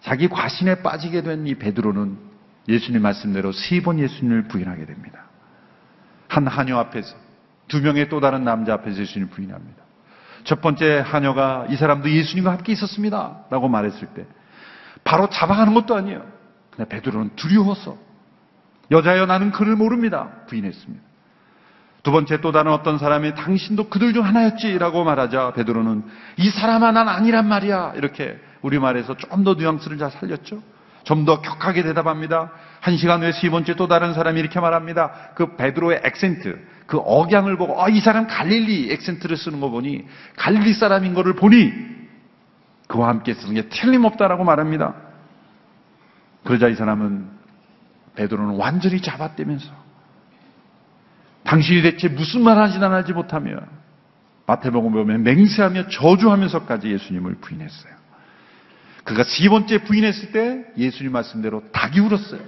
자기 0.00 0.28
과신에 0.28 0.82
빠지게 0.82 1.22
된 1.22 1.46
이 1.46 1.54
베드로는 1.54 2.18
예수님 2.68 3.02
말씀대로 3.02 3.52
세 3.52 3.80
번 3.82 3.98
예수님을 3.98 4.48
부인하게 4.48 4.86
됩니다. 4.86 5.24
한 6.28 6.46
하녀 6.46 6.78
앞에서 6.78 7.14
두 7.68 7.80
명의 7.82 8.08
또 8.08 8.20
다른 8.20 8.42
남자 8.44 8.72
앞에서 8.74 9.02
예수님을 9.02 9.30
부인합니다. 9.30 9.83
첫 10.44 10.60
번째 10.60 11.02
하녀가 11.04 11.66
이 11.70 11.76
사람도 11.76 12.10
예수님과 12.10 12.52
함께 12.52 12.72
있었습니다. 12.72 13.44
라고 13.50 13.68
말했을 13.68 14.08
때 14.08 14.26
바로 15.02 15.28
잡아가는 15.28 15.74
것도 15.74 15.96
아니에요. 15.96 16.24
근데 16.70 16.88
베드로는 16.88 17.36
두려워서 17.36 17.96
여자여 18.90 19.26
나는 19.26 19.50
그를 19.50 19.76
모릅니다. 19.76 20.28
부인했습니다. 20.48 21.02
두 22.02 22.12
번째 22.12 22.40
또 22.42 22.52
다른 22.52 22.70
어떤 22.70 22.98
사람이 22.98 23.34
당신도 23.34 23.88
그들 23.88 24.12
중 24.12 24.26
하나였지라고 24.26 25.04
말하자 25.04 25.54
베드로는 25.54 26.04
이 26.36 26.50
사람아 26.50 26.92
난 26.92 27.08
아니란 27.08 27.48
말이야 27.48 27.94
이렇게 27.96 28.38
우리말에서 28.60 29.16
좀더 29.16 29.54
뉘앙스를 29.54 29.96
잘 29.96 30.10
살렸죠. 30.10 30.62
좀 31.04 31.24
더 31.24 31.40
격하게 31.40 31.82
대답합니다. 31.82 32.50
한 32.80 32.96
시간 32.96 33.22
후에 33.22 33.32
세 33.32 33.48
번째 33.50 33.74
또 33.76 33.86
다른 33.88 34.14
사람이 34.14 34.40
이렇게 34.40 34.58
말합니다. 34.60 35.30
그 35.34 35.56
베드로의 35.56 36.00
액센트, 36.04 36.58
그 36.86 36.98
억양을 36.98 37.56
보고 37.56 37.82
아, 37.82 37.88
이 37.88 38.00
사람 38.00 38.26
갈릴리 38.26 38.92
액센트를 38.92 39.36
쓰는 39.36 39.60
거 39.60 39.70
보니 39.70 40.04
갈릴리 40.36 40.72
사람인 40.74 41.14
거를 41.14 41.34
보니 41.34 41.72
그와 42.88 43.08
함께 43.08 43.34
쓰는 43.34 43.54
게 43.54 43.68
틀림없다라고 43.68 44.44
말합니다. 44.44 44.94
그러자 46.44 46.68
이 46.68 46.74
사람은 46.74 47.28
베드로는 48.16 48.56
완전히 48.56 49.00
잡아떼면서 49.00 49.70
당신이 51.44 51.82
대체 51.82 52.08
무슨 52.08 52.42
말 52.42 52.58
하지 52.58 53.12
못하며 53.12 53.56
마태복음 54.46 54.92
보면 54.92 55.22
맹세하며 55.22 55.88
저주하면서까지 55.88 56.90
예수님을 56.90 57.36
부인했어요. 57.36 58.03
그가 59.04 59.22
세 59.24 59.48
번째 59.48 59.84
부인했을 59.84 60.32
때 60.32 60.64
예수님 60.76 61.12
말씀대로 61.12 61.62
닭이 61.72 62.00
울었어요. 62.00 62.40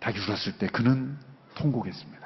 닭이 0.00 0.18
울었을 0.18 0.54
때 0.58 0.66
그는 0.66 1.16
통곡했습니다. 1.54 2.22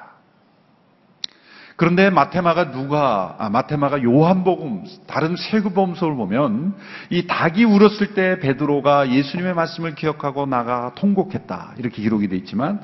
그런데 1.75 2.09
마테마가 2.09 2.71
누가 2.71 3.35
아, 3.37 3.49
마테마가 3.49 4.01
요한복음 4.01 4.85
다른 5.05 5.35
세구범서를 5.35 6.15
보면 6.15 6.75
이 7.11 7.27
닭이 7.27 7.65
울었을 7.65 8.15
때 8.15 8.39
베드로가 8.39 9.11
예수님의 9.11 9.53
말씀을 9.53 9.93
기억하고 9.93 10.47
나가 10.47 10.93
통곡했다 10.95 11.75
이렇게 11.77 12.01
기록이 12.01 12.29
되어 12.29 12.39
있지만 12.39 12.81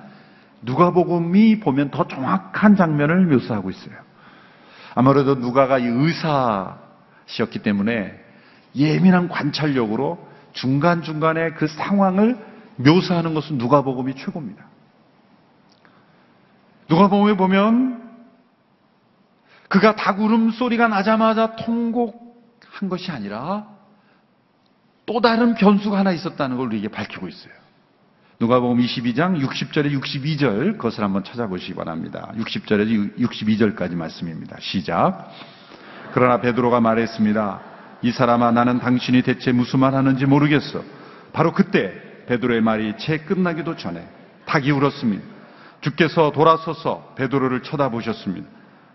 누가복음이 0.61 1.59
보면 1.59 1.89
더 1.89 2.07
정확한 2.07 2.75
장면을 2.75 3.25
묘사하고 3.25 3.71
있어요. 3.71 3.95
아무래도 4.93 5.35
누가가 5.35 5.79
이 5.79 5.85
의사시였기 5.87 7.63
때문에 7.63 8.22
예민한 8.75 9.29
관찰력으로 9.29 10.17
중간중간에 10.53 11.51
그 11.51 11.67
상황을 11.67 12.37
묘사하는 12.77 13.33
것은 13.33 13.57
누가복음이 13.57 14.15
최고입니다. 14.15 14.65
누가복음에 16.89 17.37
보면 17.37 18.03
그가 19.69 19.95
닭 19.95 20.19
울음 20.19 20.51
소리가 20.51 20.87
나자마자 20.87 21.55
통곡한 21.55 22.89
것이 22.89 23.11
아니라 23.11 23.67
또 25.05 25.19
다른 25.19 25.55
변수가 25.55 25.97
하나 25.97 26.11
있었다는 26.11 26.57
걸 26.57 26.67
우리에게 26.67 26.89
밝히고 26.89 27.27
있어요. 27.27 27.53
누가복음 28.39 28.77
22장 28.79 29.39
60절에 29.41 29.99
62절 29.99 30.77
그것을 30.77 31.03
한번 31.03 31.23
찾아보시기 31.23 31.75
바랍니다. 31.75 32.31
60절에서 32.37 33.17
62절까지 33.17 33.95
말씀입니다. 33.95 34.57
시작. 34.59 35.31
그러나 36.13 36.39
베드로가 36.41 36.79
말했습니다. 36.79 37.72
이 38.03 38.11
사람아 38.11 38.51
나는 38.51 38.79
당신이 38.79 39.21
대체 39.21 39.51
무슨 39.53 39.79
말 39.79 39.95
하는지 39.95 40.25
모르겠어. 40.25 40.83
바로 41.31 41.53
그때 41.53 41.93
베드로의 42.27 42.61
말이 42.61 42.93
채 42.97 43.19
끝나기도 43.19 43.77
전에 43.77 44.05
닭이 44.45 44.69
울었습니다. 44.71 45.23
주께서 45.81 46.31
돌아서서 46.31 47.13
베드로를 47.15 47.63
쳐다보셨습니다. 47.63 48.47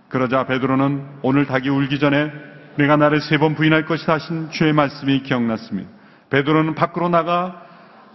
그러자 0.09 0.47
베드로는 0.47 1.07
오늘 1.23 1.47
닭이 1.47 1.69
울기 1.69 1.99
전에 1.99 2.31
내가 2.77 2.97
나를 2.97 3.21
세 3.21 3.39
번 3.39 3.55
부인할 3.55 3.87
것이다 3.87 4.15
하신 4.15 4.51
주의 4.51 4.73
말씀이 4.73 5.23
기억났습니다. 5.23 5.91
베드로는 6.31 6.75
밖으로 6.75 7.09
나가 7.09 7.63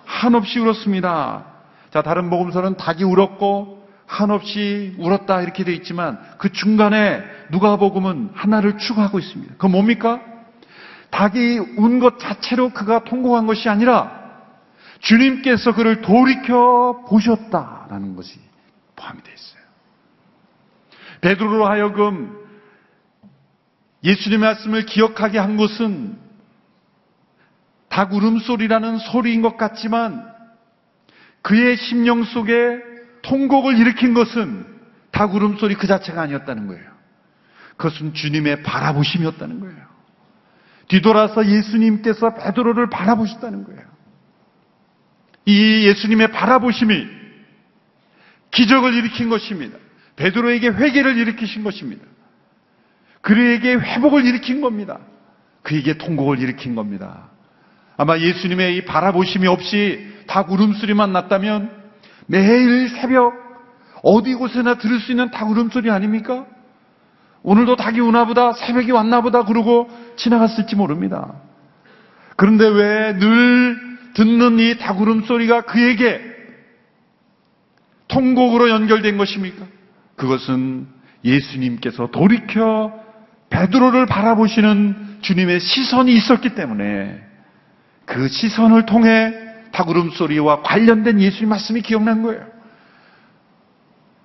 한없이 0.06 0.60
울었습니다. 0.60 1.46
자, 1.92 2.02
다른 2.02 2.30
복음서는 2.30 2.78
닭이 2.78 3.04
울었고 3.04 3.88
한없이 4.06 4.96
울었다 5.00 5.42
이렇게 5.42 5.64
되어 5.64 5.74
있지만 5.76 6.20
그 6.38 6.52
중간에 6.52 7.24
누가복음은 7.52 8.32
하나를 8.34 8.78
추가하고 8.78 9.18
있습니다. 9.20 9.54
그건 9.54 9.72
뭡니까? 9.72 10.22
닭이 11.14 11.60
운 11.78 12.00
것 12.00 12.18
자체로 12.18 12.70
그가 12.70 13.04
통곡한 13.04 13.46
것이 13.46 13.70
아니라 13.70 14.24
주님께서 15.00 15.76
그를 15.76 16.02
돌이켜 16.02 17.06
보셨다라는 17.08 18.16
것이 18.16 18.40
포함이 18.96 19.22
되어 19.22 19.34
있어요. 19.34 19.62
베드로로 21.22 21.68
하여금 21.68 22.36
예수님의 24.04 24.40
말씀을 24.40 24.86
기억하게 24.88 25.38
한 25.38 25.56
것은 25.56 26.18
닭 27.90 28.12
울음소리라는 28.12 28.98
소리인 28.98 29.44
것 29.44 29.56
같지만 29.56 30.34
그의 31.44 31.78
심령 31.78 32.24
속에 32.24 32.80
통곡을 33.22 33.78
일으킨 33.78 34.16
것은 34.16 34.66
닭 35.12 35.36
울음소리 35.36 35.76
그 35.76 35.86
자체가 35.86 36.24
아니었다는 36.24 36.66
거예요. 36.66 36.92
그것은 37.78 38.16
주님의 38.16 38.64
바라보심이었다는 38.64 39.60
거예요. 39.60 39.93
뒤돌아서 40.88 41.46
예수님께서 41.46 42.36
베드로를 42.36 42.90
바라보셨다는 42.90 43.64
거예요. 43.64 43.82
이 45.46 45.88
예수님의 45.88 46.32
바라보심이 46.32 47.08
기적을 48.52 48.94
일으킨 48.94 49.30
것입니다. 49.30 49.78
베드로에게 50.16 50.70
회개를 50.70 51.18
일으키신 51.18 51.64
것입니다. 51.64 52.06
그에게 53.22 53.74
회복을 53.74 54.26
일으킨 54.26 54.62
겁니다. 54.62 55.00
그에게 55.64 55.98
통곡을 55.98 56.40
일으킨 56.40 56.76
겁니다. 56.76 57.30
아마 57.98 58.18
예수님의 58.18 58.78
이 58.78 58.86
바라보심이 58.86 59.48
없이 59.48 60.14
닭 60.28 60.52
울음소리만 60.52 61.14
났다면 61.14 61.72
매일 62.28 62.90
새벽 62.90 63.34
어디 64.02 64.34
곳에나 64.34 64.76
들을 64.76 65.00
수 65.00 65.12
있는 65.12 65.32
닭 65.32 65.50
울음소리 65.50 65.90
아닙니까? 65.90 66.46
오늘도 67.44 67.76
닭이 67.76 68.00
우나보다 68.00 68.54
새벽이 68.54 68.92
왔나보다 68.92 69.44
그러고 69.46 69.90
지나갔을지 70.16 70.76
모릅니다. 70.76 71.34
그런데 72.36 72.68
왜 72.68 73.14
늘 73.20 73.78
듣는 74.16 74.60
이 74.60 74.78
닭 74.78 75.02
울음 75.02 75.24
소리가 75.24 75.62
그에게 75.62 76.22
통곡으로 78.08 78.70
연결된 78.70 79.18
것입니까? 79.18 79.66
그것은 80.16 80.88
예수님께서 81.26 82.08
돌이켜 82.12 82.92
베드로를 83.50 84.06
바라보시는 84.06 85.18
주님의 85.22 85.60
시선이 85.60 86.14
있었기 86.14 86.54
때문에 86.56 87.22
그 88.06 88.28
시선을 88.28 88.86
통해 88.86 89.34
닭울음 89.72 90.12
소리와 90.12 90.62
관련된 90.62 91.20
예수님 91.20 91.50
말씀이 91.50 91.82
기억난 91.82 92.22
거예요. 92.22 92.46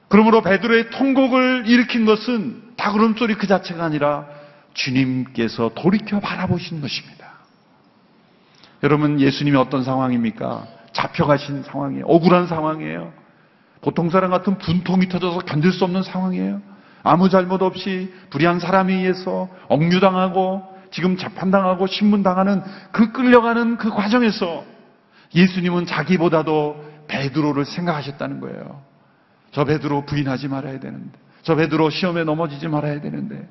그러므로 0.08 0.42
베드로의 0.42 0.90
통곡을 0.90 1.64
일으킨 1.66 2.06
것은 2.06 2.62
닭울음 2.76 3.14
소리 3.16 3.34
그 3.34 3.46
자체가 3.46 3.84
아니라 3.84 4.26
주님께서 4.74 5.72
돌이켜 5.74 6.20
바라보신 6.20 6.80
것입니다. 6.80 7.18
여러분 8.82 9.20
예수님이 9.20 9.56
어떤 9.56 9.82
상황입니까? 9.82 10.66
잡혀가신 10.92 11.64
상황이에요. 11.64 12.06
억울한 12.06 12.46
상황이에요. 12.46 13.12
보통 13.80 14.10
사람 14.10 14.30
같은 14.30 14.58
분통이 14.58 15.08
터져서 15.08 15.40
견딜 15.40 15.72
수 15.72 15.84
없는 15.84 16.02
상황이에요. 16.02 16.60
아무 17.02 17.28
잘못 17.28 17.62
없이 17.62 18.12
불의한 18.30 18.60
사람에 18.60 18.94
의해서 18.94 19.48
억류당하고 19.68 20.62
지금 20.90 21.16
재판당하고 21.16 21.86
신문당하는 21.86 22.62
그 22.92 23.12
끌려가는 23.12 23.76
그 23.76 23.90
과정에서 23.90 24.64
예수님은 25.34 25.86
자기보다도 25.86 26.84
베드로를 27.08 27.64
생각하셨다는 27.64 28.40
거예요. 28.40 28.87
저 29.58 29.64
베드로 29.64 30.06
부인하지 30.06 30.46
말아야 30.46 30.78
되는데. 30.78 31.18
저 31.42 31.56
베드로 31.56 31.90
시험에 31.90 32.22
넘어지지 32.22 32.68
말아야 32.68 33.00
되는데. 33.00 33.48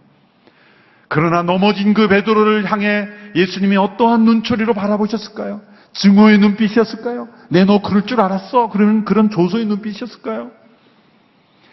그러나 1.09 1.43
넘어진 1.43 1.93
그 1.93 2.07
베드로를 2.07 2.71
향해 2.71 3.09
예수님이 3.35 3.75
어떠한 3.75 4.23
눈초리로 4.23 4.73
바라보셨을까요? 4.73 5.59
증오의 5.91 6.37
눈빛이었을까요? 6.37 7.27
내너 7.49 7.81
그럴 7.81 8.05
줄 8.05 8.21
알았어? 8.21 8.69
그러면 8.69 9.03
그런 9.03 9.29
조소의 9.29 9.65
눈빛이었을까요? 9.65 10.51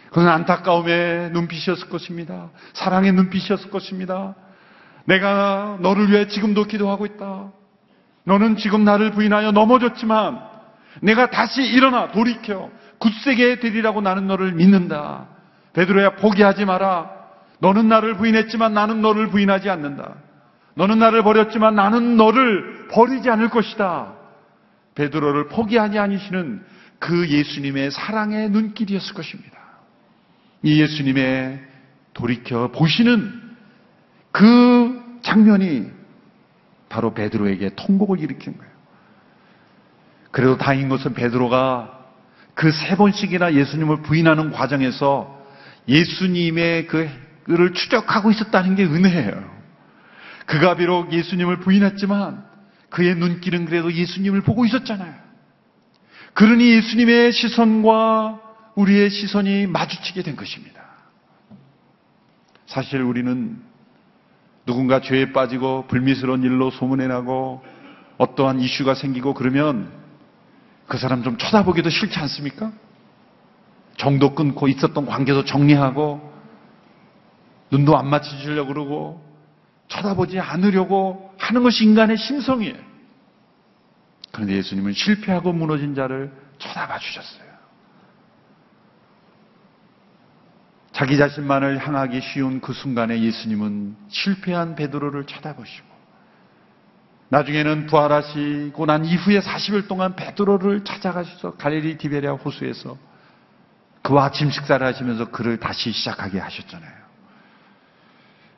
그건 0.09 0.27
안타까움의 0.27 1.31
눈빛이었을 1.31 1.89
것입니다. 1.89 2.51
사랑의 2.73 3.13
눈빛이었을 3.13 3.71
것입니다. 3.71 4.35
내가 5.05 5.79
너를 5.81 6.11
위해 6.11 6.27
지금도 6.27 6.65
기도하고 6.65 7.07
있다. 7.07 7.53
너는 8.25 8.57
지금 8.57 8.83
나를 8.83 9.13
부인하여 9.13 9.53
넘어졌지만 9.53 10.41
내가 11.03 11.31
다시 11.31 11.63
일어나 11.63 12.11
돌이켜 12.11 12.71
굳세게 13.05 13.61
되리라고 13.61 14.01
나는 14.01 14.27
너를 14.27 14.53
믿는다. 14.53 15.27
베드로야 15.75 16.17
포기하지 16.17 16.65
마라. 16.65 17.11
너는 17.59 17.89
나를 17.89 18.17
부인했지만 18.17 18.73
나는 18.73 19.03
너를 19.03 19.29
부인하지 19.29 19.69
않는다. 19.69 20.15
너는 20.75 20.99
나를 20.99 21.23
버렸지만 21.23 21.75
나는 21.75 22.17
너를 22.17 22.89
버리지 22.91 23.29
않을 23.31 23.51
것이다. 23.51 24.15
베드로를 24.95 25.49
포기하지 25.49 25.99
아니시는 25.99 26.65
그 26.99 27.29
예수님의 27.29 27.91
사랑의 27.91 28.51
눈길이었을 28.51 29.15
것입니다. 29.15 29.59
이 30.63 30.81
예수님의 30.81 31.61
돌이켜 32.15 32.71
보시는 32.73 33.43
그 34.33 35.21
장면이 35.23 35.91
바로 36.89 37.13
베드로에게 37.13 37.75
통곡을 37.77 38.21
일으킨 38.21 38.57
거예요. 38.57 38.73
그래도 40.31 40.57
다행인 40.57 40.89
것은 40.89 41.15
베드로가 41.15 41.94
그 42.55 42.71
세 42.71 42.97
번씩이나 42.97 43.55
예수님을 43.55 44.03
부인하는 44.03 44.53
과정에서 44.53 45.43
예수님의 45.89 46.87
그를 46.87 47.75
추적하고 47.75 48.31
있었다는 48.31 48.77
게 48.77 48.85
은혜예요. 48.85 49.55
그가 50.47 50.77
비록 50.77 51.13
예수님을 51.13 51.61
부인했지만 51.61 52.45
그의 52.91 53.17
눈길은 53.17 53.67
그래도 53.67 53.93
예수님을 53.93 54.43
보고 54.43 54.65
있었잖아요. 54.65 55.15
그러니 56.35 56.71
예수님의 56.77 57.33
시선과 57.33 58.41
우리의 58.77 59.11
시선이 59.11 59.67
마주치게 59.67 60.23
된 60.23 60.37
것입니다. 60.37 60.83
사실 62.67 63.03
우리는 63.03 63.59
누군가 64.67 65.01
죄에 65.01 65.33
빠지고 65.33 65.87
불미스러운 65.89 66.43
일로 66.43 66.71
소문에 66.71 67.07
나고 67.07 67.63
어떠한 68.17 68.61
이슈가 68.61 68.95
생기고 68.95 69.35
그러면 69.35 70.04
그 70.87 70.99
사람 70.99 71.23
좀 71.23 71.39
쳐다보기도 71.39 71.91
싫지 71.91 72.19
않습니까? 72.21 72.73
정도 73.97 74.35
끊고 74.35 74.69
있었던 74.69 75.07
관계도 75.07 75.45
정리하고 75.45 76.33
눈도 77.71 77.97
안 77.97 78.09
맞춰주려고 78.09 78.69
그러고 78.69 79.25
쳐다보지 79.89 80.41
않으려고 80.41 81.35
하는 81.39 81.63
것이 81.63 81.85
인간의 81.85 82.17
심성이에요. 82.17 82.77
그런데 84.33 84.57
예수님은 84.57 84.93
실패하고 84.93 85.53
무너진 85.53 85.95
자를 85.95 86.33
쳐다봐 86.59 86.99
주셨어요. 86.99 87.55
자기 90.93 91.17
자신만을 91.17 91.79
향하기 91.79 92.21
쉬운 92.21 92.61
그 92.61 92.73
순간에 92.73 93.21
예수님은 93.21 93.97
실패한 94.09 94.77
베드로를 94.77 95.27
쳐다보시고 95.27 95.94
나중에는 97.29 97.87
부활하시고 97.87 98.87
난 98.87 99.05
이후에 99.05 99.41
40일 99.41 99.89
동안 99.89 100.15
베드로를 100.15 100.85
찾아가셔서 100.85 101.55
갈릴리 101.55 101.99
디베리아 101.99 102.33
호수에서 102.33 102.97
그와 104.03 104.27
아침 104.27 104.51
식사를 104.51 104.87
하시면서 104.87 105.31
그를 105.31 105.59
다시 105.59 105.91
시작하게 105.91 106.39
하셨잖아요. 106.39 106.93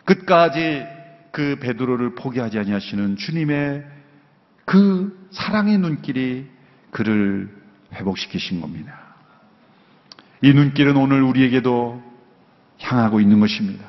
끝까지 0.04 0.84
그 1.30 1.58
베드로를 1.60 2.14
포기하지 2.14 2.58
아니하시는 2.58 3.16
주님의 3.16 3.84
그 4.64 5.28
사랑의 5.30 5.78
눈길이 5.78 6.48
그를 6.90 7.50
회복시키신 7.92 8.60
겁니다. 8.60 8.98
이 10.42 10.52
눈길은 10.52 10.96
오늘 10.96 11.22
우리에게도 11.22 12.02
향하고 12.80 13.20
있는 13.20 13.40
것입니다. 13.40 13.84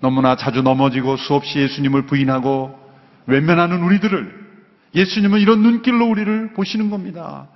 너무나 0.00 0.36
자주 0.36 0.62
넘어지고 0.62 1.16
수없이 1.16 1.58
예수님을 1.58 2.06
부인하고 2.06 2.87
외면하는 3.28 3.82
우리들을 3.82 4.48
예수님은 4.94 5.38
이런 5.40 5.62
눈길로 5.62 6.06
우리를 6.06 6.54
보시는 6.54 6.90
겁니다. 6.90 7.46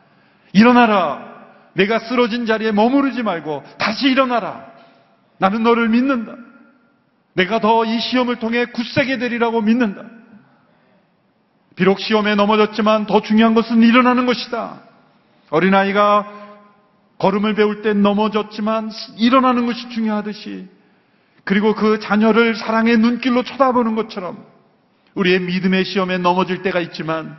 일어나라. 0.53 1.33
내가 1.75 1.99
쓰러진 1.99 2.45
자리에 2.47 2.71
머무르지 2.73 3.23
말고 3.23 3.65
다시 3.79 4.07
일어나라. 4.09 4.67
나는 5.39 5.63
너를 5.63 5.89
믿는다. 5.89 6.37
내가 7.35 7.61
더 7.61 7.85
이 7.87 7.99
시험을 7.99 8.37
통해 8.37 8.67
굳세게 8.67 9.17
되리라고 9.19 9.63
믿는다. 9.63 10.05
비록 11.75 11.99
시험에 12.01 12.35
넘어졌지만 12.35 13.07
더 13.07 13.23
중요한 13.23 13.55
것은 13.55 13.83
일어나는 13.83 14.27
것이다. 14.27 14.83
어린아이가 15.49 16.27
걸음을 17.17 17.55
배울 17.55 17.81
때 17.81 17.95
넘어졌지만 17.95 18.91
일어나는 19.17 19.65
것이 19.65 19.89
중요하듯이 19.89 20.69
그리고 21.45 21.75
그 21.75 21.99
자녀를 21.99 22.57
사랑의 22.57 22.99
눈길로 22.99 23.43
쳐다보는 23.43 23.95
것처럼 23.95 24.52
우리의 25.15 25.41
믿음의 25.41 25.85
시험에 25.85 26.19
넘어질 26.19 26.63
때가 26.63 26.81
있지만 26.81 27.37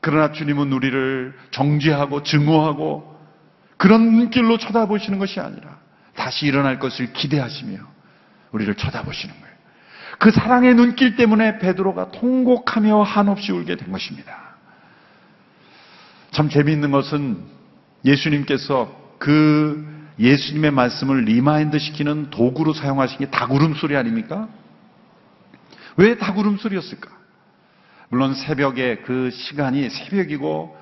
그러나 0.00 0.32
주님은 0.32 0.72
우리를 0.72 1.34
정죄하고 1.52 2.22
증오하고 2.22 3.12
그런 3.76 4.12
눈길로 4.12 4.58
쳐다보시는 4.58 5.18
것이 5.18 5.40
아니라 5.40 5.78
다시 6.14 6.46
일어날 6.46 6.78
것을 6.78 7.12
기대하시며 7.12 7.78
우리를 8.52 8.74
쳐다보시는 8.74 9.34
거예요. 9.34 9.52
그 10.18 10.30
사랑의 10.30 10.74
눈길 10.74 11.16
때문에 11.16 11.58
베드로가 11.58 12.10
통곡하며 12.12 13.02
한없이 13.02 13.50
울게 13.52 13.76
된 13.76 13.90
것입니다. 13.90 14.56
참 16.30 16.48
재미있는 16.48 16.90
것은 16.90 17.38
예수님께서 18.04 18.94
그 19.18 19.86
예수님의 20.18 20.70
말씀을 20.72 21.24
remind 21.24 21.78
시키는 21.78 22.30
도구로 22.30 22.72
사용하신 22.74 23.18
게 23.18 23.26
닭 23.30 23.52
울음 23.52 23.74
소리 23.74 23.96
아닙니까? 23.96 24.48
왜 25.96 26.16
닭 26.16 26.38
울음 26.38 26.56
소리였을까? 26.56 27.10
물론 28.08 28.34
새벽에 28.34 28.98
그 29.04 29.30
시간이 29.30 29.88
새벽이고 29.90 30.76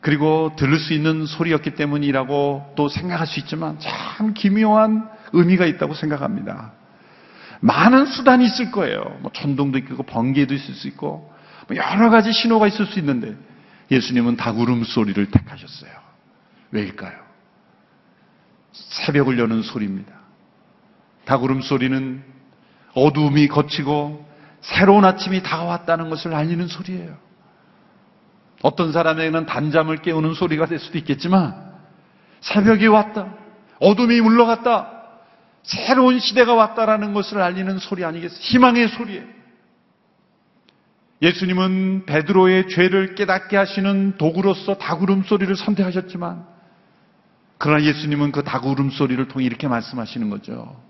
그리고 0.00 0.52
들을 0.56 0.78
수 0.78 0.92
있는 0.92 1.26
소리였기 1.26 1.74
때문이라고 1.74 2.74
또 2.76 2.88
생각할 2.88 3.26
수 3.26 3.38
있지만 3.40 3.78
참 3.78 4.34
기묘한 4.34 5.08
의미가 5.32 5.66
있다고 5.66 5.94
생각합니다. 5.94 6.72
많은 7.60 8.06
수단이 8.06 8.44
있을 8.44 8.72
거예요. 8.72 9.18
뭐 9.20 9.30
천둥도 9.32 9.78
있고 9.78 10.02
번개도 10.02 10.54
있을 10.54 10.74
수 10.74 10.88
있고 10.88 11.32
뭐 11.68 11.76
여러 11.76 12.10
가지 12.10 12.32
신호가 12.32 12.66
있을 12.66 12.86
수 12.86 12.98
있는데 12.98 13.36
예수님은 13.90 14.36
닭 14.36 14.58
울음소리를 14.58 15.30
택하셨어요. 15.30 15.92
왜일까요? 16.72 17.12
새벽을 18.72 19.38
여는 19.38 19.62
소리입니다. 19.62 20.12
닭 21.24 21.44
울음소리는 21.44 22.24
어두움이 22.94 23.48
거치고 23.48 24.31
새로운 24.62 25.04
아침이 25.04 25.42
다가왔다는 25.42 26.08
것을 26.08 26.34
알리는 26.34 26.66
소리예요. 26.68 27.16
어떤 28.62 28.92
사람에게는 28.92 29.46
단잠을 29.46 29.98
깨우는 29.98 30.34
소리가 30.34 30.66
될 30.66 30.78
수도 30.78 30.96
있겠지만 30.98 31.72
새벽이 32.40 32.86
왔다. 32.86 33.34
어둠이 33.80 34.20
물러갔다. 34.20 34.88
새로운 35.64 36.18
시대가 36.20 36.54
왔다라는 36.54 37.12
것을 37.12 37.40
알리는 37.40 37.78
소리 37.78 38.04
아니겠어요? 38.04 38.38
희망의 38.40 38.88
소리예요. 38.88 39.24
예수님은 41.22 42.06
베드로의 42.06 42.68
죄를 42.68 43.14
깨닫게 43.14 43.56
하시는 43.56 44.16
도구로서 44.18 44.74
다구름 44.78 45.22
소리를 45.22 45.54
선택하셨지만 45.54 46.44
그러나 47.58 47.84
예수님은 47.84 48.32
그 48.32 48.42
다구름 48.42 48.90
소리를 48.90 49.28
통해 49.28 49.44
이렇게 49.46 49.68
말씀하시는 49.68 50.30
거죠. 50.30 50.80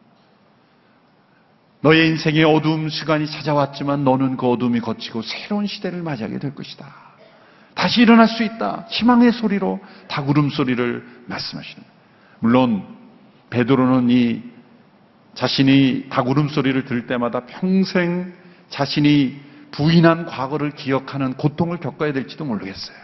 너의 1.83 2.09
인생의 2.11 2.45
어두움 2.45 2.89
시간이 2.89 3.27
찾아왔지만 3.27 4.05
너는 4.05 4.37
그 4.37 4.47
어둠이 4.47 4.81
거치고 4.81 5.23
새로운 5.23 5.67
시대를 5.67 6.03
맞이하게 6.03 6.39
될 6.39 6.55
것이다. 6.55 6.87
다시 7.75 8.03
일어날 8.03 8.29
수 8.29 8.45
있다. 8.45 8.87
희망의 8.89 9.33
소리로 9.33 9.81
다구름 10.09 10.49
소리를 10.51 11.05
말씀하시는 11.27 11.83
거예요. 11.83 11.93
물론 12.39 12.87
베드로는 13.51 14.11
이 14.11 14.43
자신이 15.35 16.07
닭울음 16.09 16.49
소리를 16.49 16.85
들을 16.85 17.07
때마다 17.07 17.47
평생 17.47 18.33
자신이 18.69 19.41
부인한 19.73 20.27
과거를 20.27 20.73
기억하는 20.73 21.35
고통을 21.35 21.79
겪어야 21.79 22.13
될지도 22.13 22.45
모르겠어요. 22.45 22.97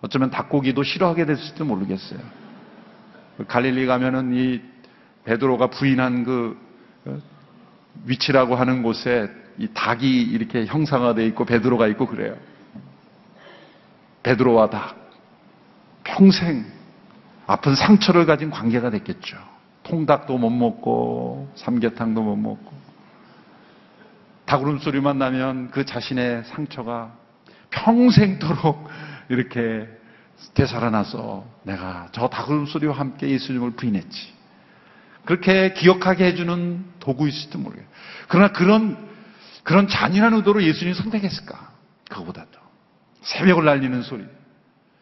어쩌면 0.00 0.30
닭고기도 0.30 0.82
싫어하게 0.82 1.26
될지도 1.26 1.64
모르겠어요. 1.64 2.20
갈릴리 3.48 3.86
가면은 3.86 4.34
이 4.34 4.60
베드로가 5.24 5.68
부인한 5.68 6.24
그 6.24 6.56
어, 7.06 7.18
위치라고 8.04 8.56
하는 8.56 8.82
곳에 8.82 9.30
이 9.58 9.68
닭이 9.72 10.22
이렇게 10.22 10.66
형상화되어 10.66 11.24
있고 11.26 11.44
베드로가 11.44 11.86
있고 11.88 12.06
그래요. 12.06 12.36
베드로와 14.22 14.70
닭. 14.70 15.06
평생 16.04 16.64
아픈 17.46 17.74
상처를 17.74 18.26
가진 18.26 18.50
관계가 18.50 18.90
됐겠죠. 18.90 19.36
통닭도 19.82 20.36
못 20.38 20.50
먹고 20.50 21.50
삼계탕도 21.54 22.22
못 22.22 22.36
먹고 22.36 22.72
닭 24.44 24.62
울음소리만 24.62 25.18
나면 25.18 25.70
그 25.70 25.84
자신의 25.84 26.44
상처가 26.44 27.12
평생도록 27.70 28.88
이렇게 29.28 29.88
되살아나서 30.54 31.44
내가 31.62 32.08
저 32.12 32.28
닭 32.28 32.50
울음소리와 32.50 32.94
함께 32.94 33.28
예수님을 33.30 33.72
부인했지. 33.72 34.35
그렇게 35.26 35.74
기억하게 35.74 36.24
해주는 36.26 36.84
도구일지도 37.00 37.58
모르겠어요. 37.58 37.88
그러나 38.28 38.52
그런, 38.52 38.96
그런 39.64 39.88
잔인한 39.88 40.32
의도로 40.34 40.62
예수님이 40.62 40.94
선택했을까? 40.94 41.72
그거보다도. 42.08 42.58
새벽을 43.22 43.68
알리는 43.68 44.02
소리, 44.02 44.24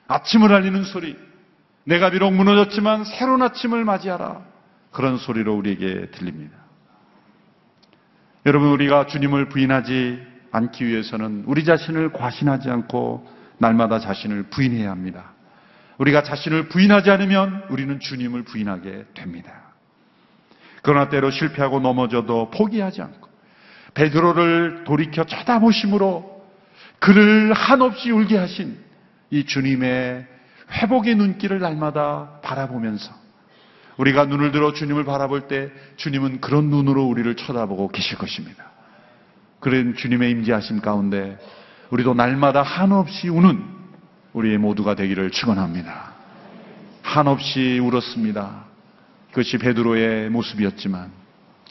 아침을 0.09 0.53
알리는 0.53 0.83
소리, 0.85 1.17
내가 1.85 2.11
비록 2.11 2.31
무너졌지만 2.33 3.05
새로운 3.05 3.43
아침을 3.43 3.85
맞이하라. 3.85 4.43
그런 4.91 5.19
소리로 5.19 5.55
우리에게 5.55 6.11
들립니다. 6.13 6.57
여러분, 8.47 8.71
우리가 8.71 9.07
주님을 9.07 9.51
부인하지 9.51 10.23
않기 10.53 10.87
위해서는 10.87 11.45
우리 11.47 11.65
자신을 11.65 12.13
과신하지 12.13 12.71
않고 12.71 13.29
날마다 13.59 13.99
자신을 13.99 14.45
부인해야 14.45 14.91
합니다. 14.91 15.33
우리가 15.99 16.23
자신을 16.23 16.69
부인하지 16.69 17.11
않으면 17.11 17.67
우리는 17.69 18.01
주님을 18.01 18.45
부인하게 18.45 19.05
됩니다. 19.15 19.64
그러나 20.85 21.09
때로 21.09 21.31
실패하고 21.31 21.81
넘어져도 21.81 22.51
포기하지 22.51 23.01
않고 23.01 23.29
베드로를 23.95 24.85
돌이켜 24.85 25.25
쳐다보심으로 25.25 26.45
그를 26.99 27.53
한없이 27.55 28.11
울게 28.11 28.37
하신 28.37 28.77
이 29.31 29.47
주님의 29.47 30.27
회복의 30.71 31.15
눈길을 31.17 31.59
날마다 31.59 32.39
바라보면서 32.43 33.13
우리가 33.97 34.27
눈을 34.27 34.53
들어 34.53 34.75
주님을 34.75 35.05
바라볼 35.05 35.49
때 35.49 35.71
주님은 35.97 36.41
그런 36.41 36.69
눈으로 36.69 37.05
우리를 37.05 37.35
쳐다보고 37.35 37.89
계실 37.89 38.19
것입니다. 38.19 38.65
그런 39.61 39.95
주님의 39.95 40.31
임재하심 40.33 40.83
가운데 40.83 41.39
우리도 41.91 42.13
날마다 42.13 42.63
한없이 42.63 43.31
우는 43.31 43.65
우리의 44.35 44.59
모두가 44.59 44.97
되기를 44.97 45.31
축원합니다. 45.31 46.13
한없이 47.03 47.79
울었습니다. 47.79 48.74
그것이 49.35 49.59
베드로의 49.59 50.31
모습이었지만 50.31 51.11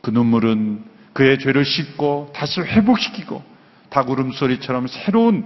그 0.01 0.11
눈물은 0.11 0.83
그의 1.13 1.39
죄를 1.39 1.63
씻고 1.63 2.33
다시 2.35 2.59
회복시키고 2.59 3.41
닭울음 3.89 4.33
소리처럼 4.33 4.87
새로운 4.87 5.45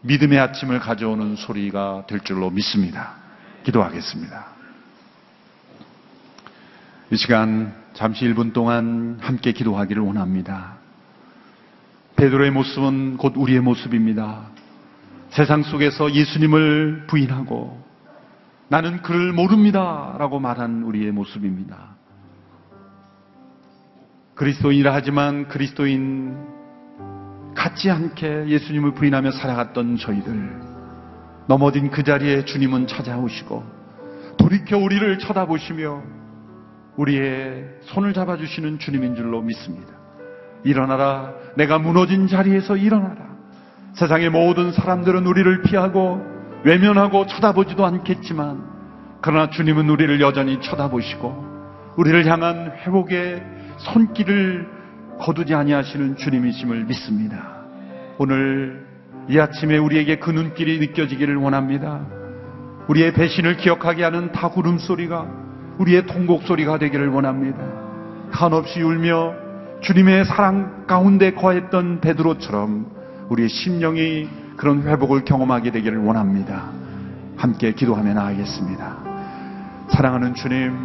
믿음의 0.00 0.38
아침을 0.38 0.78
가져오는 0.78 1.36
소리가 1.36 2.06
될 2.08 2.20
줄로 2.20 2.48
믿습니다. 2.48 3.16
기도하겠습니다. 3.64 4.46
이 7.10 7.16
시간 7.16 7.74
잠시 7.92 8.24
1분 8.24 8.54
동안 8.54 9.18
함께 9.20 9.52
기도하기를 9.52 10.02
원합니다. 10.02 10.78
베드로의 12.16 12.50
모습은 12.50 13.18
곧 13.18 13.34
우리의 13.36 13.60
모습입니다. 13.60 14.46
세상 15.28 15.62
속에서 15.62 16.14
예수님을 16.14 17.04
부인하고 17.08 17.81
나는 18.72 19.02
그를 19.02 19.34
모릅니다. 19.34 20.16
라고 20.18 20.40
말한 20.40 20.84
우리의 20.84 21.12
모습입니다. 21.12 21.94
그리스도인이라 24.34 24.94
하지만 24.94 25.46
그리스도인 25.48 26.34
같지 27.54 27.90
않게 27.90 28.48
예수님을 28.48 28.94
부인하며 28.94 29.32
살아갔던 29.32 29.98
저희들 29.98 30.62
넘어진 31.48 31.90
그 31.90 32.02
자리에 32.02 32.46
주님은 32.46 32.86
찾아오시고 32.86 33.62
돌이켜 34.38 34.78
우리를 34.78 35.18
쳐다보시며 35.18 36.02
우리의 36.96 37.66
손을 37.82 38.14
잡아주시는 38.14 38.78
주님인 38.78 39.16
줄로 39.16 39.42
믿습니다. 39.42 39.92
일어나라. 40.64 41.34
내가 41.58 41.78
무너진 41.78 42.26
자리에서 42.26 42.78
일어나라. 42.78 43.36
세상의 43.96 44.30
모든 44.30 44.72
사람들은 44.72 45.26
우리를 45.26 45.60
피하고 45.60 46.31
외면하고 46.64 47.26
쳐다보지도 47.26 47.84
않겠지만 47.84 48.64
그러나 49.20 49.50
주님은 49.50 49.88
우리를 49.88 50.20
여전히 50.20 50.60
쳐다보시고 50.60 51.52
우리를 51.96 52.26
향한 52.26 52.72
회복의 52.84 53.42
손길을 53.78 54.68
거두지 55.20 55.54
아니하시는 55.54 56.16
주님이심을 56.16 56.84
믿습니다. 56.84 57.62
오늘 58.18 58.86
이 59.28 59.38
아침에 59.38 59.78
우리에게 59.78 60.16
그 60.16 60.30
눈길이 60.30 60.78
느껴지기를 60.80 61.36
원합니다. 61.36 62.04
우리의 62.88 63.12
배신을 63.12 63.56
기억하게 63.56 64.02
하는 64.02 64.32
다구름 64.32 64.78
소리가 64.78 65.28
우리의 65.78 66.06
통곡 66.06 66.42
소리가 66.42 66.78
되기를 66.78 67.08
원합니다. 67.08 67.58
한없이 68.30 68.82
울며 68.82 69.34
주님의 69.82 70.24
사랑 70.24 70.86
가운데 70.86 71.32
거했던 71.32 72.00
베드로처럼 72.00 72.86
우리의 73.28 73.48
심령이 73.48 74.28
그런 74.56 74.82
회복을 74.82 75.24
경험하게 75.24 75.70
되기를 75.70 75.98
원합니다. 75.98 76.70
함께 77.36 77.72
기도하며 77.72 78.14
나아가겠습니다. 78.14 78.96
사랑하는 79.88 80.34
주님, 80.34 80.76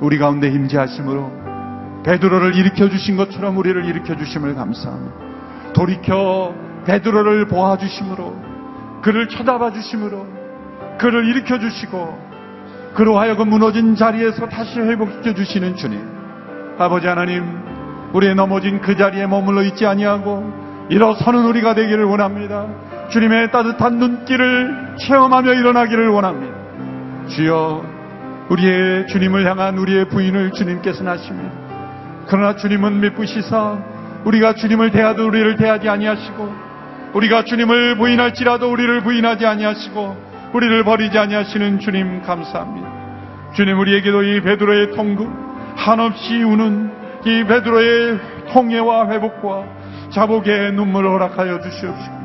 우리 0.00 0.18
가운데 0.18 0.48
임재하심으로 0.48 1.42
베드로를 2.04 2.56
일으켜 2.56 2.88
주신 2.88 3.16
것처럼 3.16 3.56
우리를 3.56 3.84
일으켜 3.84 4.16
주심을 4.16 4.54
감사합니다. 4.54 5.14
돌이켜 5.72 6.54
베드로를 6.84 7.48
보아 7.48 7.78
주심으로 7.78 9.00
그를 9.02 9.28
쳐다봐 9.28 9.72
주심으로 9.72 10.26
그를 10.98 11.26
일으켜 11.26 11.58
주시고 11.58 12.32
그로 12.94 13.18
하여금 13.18 13.48
무너진 13.48 13.94
자리에서 13.94 14.48
다시 14.48 14.78
회복시켜 14.80 15.34
주시는 15.34 15.76
주님. 15.76 16.00
아버지 16.78 17.06
하나님, 17.06 17.44
우리의 18.12 18.34
넘어진 18.34 18.80
그 18.80 18.96
자리에 18.96 19.26
머물러 19.26 19.62
있지 19.62 19.86
아니하고 19.86 20.86
일어서는 20.90 21.46
우리가 21.46 21.74
되기를 21.74 22.04
원합니다. 22.04 22.66
주님의 23.12 23.50
따뜻한 23.50 23.98
눈길을 23.98 24.96
체험하며 24.98 25.52
일어나기를 25.52 26.08
원합니다. 26.08 26.56
주여, 27.28 27.84
우리의 28.48 29.06
주님을 29.08 29.46
향한 29.46 29.76
우리의 29.76 30.08
부인을 30.08 30.52
주님께서 30.52 31.04
하십니다. 31.04 31.52
그러나 32.26 32.56
주님은 32.56 33.00
미쁘시사 33.00 33.78
우리가 34.24 34.54
주님을 34.54 34.92
대하도 34.92 35.26
우리를 35.26 35.56
대하지 35.56 35.90
아니하시고 35.90 36.54
우리가 37.12 37.44
주님을 37.44 37.96
부인할지라도 37.98 38.72
우리를 38.72 39.02
부인하지 39.02 39.44
아니하시고 39.44 40.16
우리를 40.54 40.84
버리지 40.84 41.18
아니하시는 41.18 41.80
주님 41.80 42.22
감사합니다. 42.22 43.52
주님 43.54 43.78
우리에게도 43.78 44.22
이 44.22 44.40
베드로의 44.40 44.92
통금 44.92 45.30
한없이 45.76 46.42
우는 46.42 46.90
이 47.26 47.44
베드로의 47.44 48.20
통해와 48.52 49.10
회복과 49.10 49.64
자복의 50.10 50.72
눈물을 50.72 51.10
허락하여 51.10 51.60
주시옵시고 51.60 52.21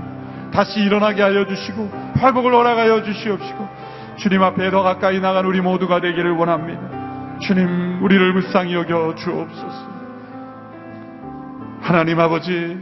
다시 0.58 0.80
일어나게 0.80 1.22
하여 1.22 1.46
주시고 1.46 1.88
회복을 2.18 2.52
허락하여 2.52 3.04
주시옵시고 3.04 3.70
주님 4.16 4.42
앞에 4.42 4.72
더 4.72 4.82
가까이 4.82 5.20
나간 5.20 5.46
우리 5.46 5.62
모두가 5.62 6.02
되기를 6.02 6.32
원합니다. 6.32 7.38
주님 7.42 8.04
우리를 8.04 8.34
불쌍히 8.34 8.74
여겨 8.74 9.14
주옵소서. 9.14 9.88
하나님 11.82 12.20
아버지 12.20 12.76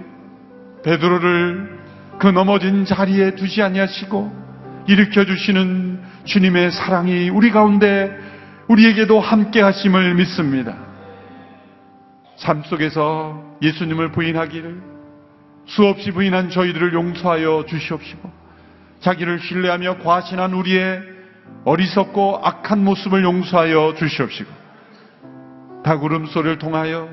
베드로를 0.85 1.79
그 2.17 2.27
넘어진 2.27 2.85
자리에 2.85 3.35
두지 3.35 3.61
아니하시고 3.61 4.31
일으켜 4.87 5.25
주시는 5.25 5.99
주님의 6.23 6.71
사랑이 6.71 7.27
우리 7.27 7.51
가운데 7.51 8.17
우리에게도 8.69 9.19
함께 9.19 9.61
하심을 9.61 10.15
믿습니다. 10.15 10.77
삶 12.37 12.63
속에서 12.63 13.43
예수님을 13.61 14.13
부인하기를 14.13 14.94
수없이 15.65 16.11
부인한 16.11 16.49
저희들을 16.49 16.93
용서하여 16.93 17.65
주시옵시고 17.67 18.31
자기를 18.99 19.39
신뢰하며 19.39 19.99
과신한 19.99 20.53
우리의 20.53 21.01
어리석고 21.63 22.41
악한 22.43 22.83
모습을 22.83 23.23
용서하여 23.23 23.95
주시옵시고 23.97 24.49
다구름 25.83 26.25
소리를 26.27 26.57
통하여 26.57 27.09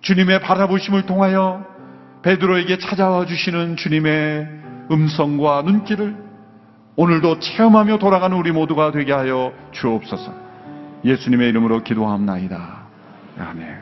주님의 0.00 0.40
바라보심을 0.40 1.06
통하여 1.06 1.64
베드로에게 2.22 2.78
찾아와 2.78 3.26
주시는 3.26 3.76
주님의 3.76 4.48
음성과 4.90 5.62
눈길을 5.62 6.16
오늘도 6.96 7.38
체험하며 7.38 7.98
돌아가는 7.98 8.36
우리 8.36 8.52
모두가 8.52 8.90
되게 8.92 9.12
하여 9.12 9.52
주옵소서. 9.72 10.34
예수님의 11.04 11.48
이름으로 11.48 11.82
기도합나이다. 11.82 12.82
아멘. 13.38 13.81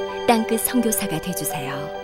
땅끝 0.27 0.61
성교사가 0.61 1.19
되주세요 1.19 2.00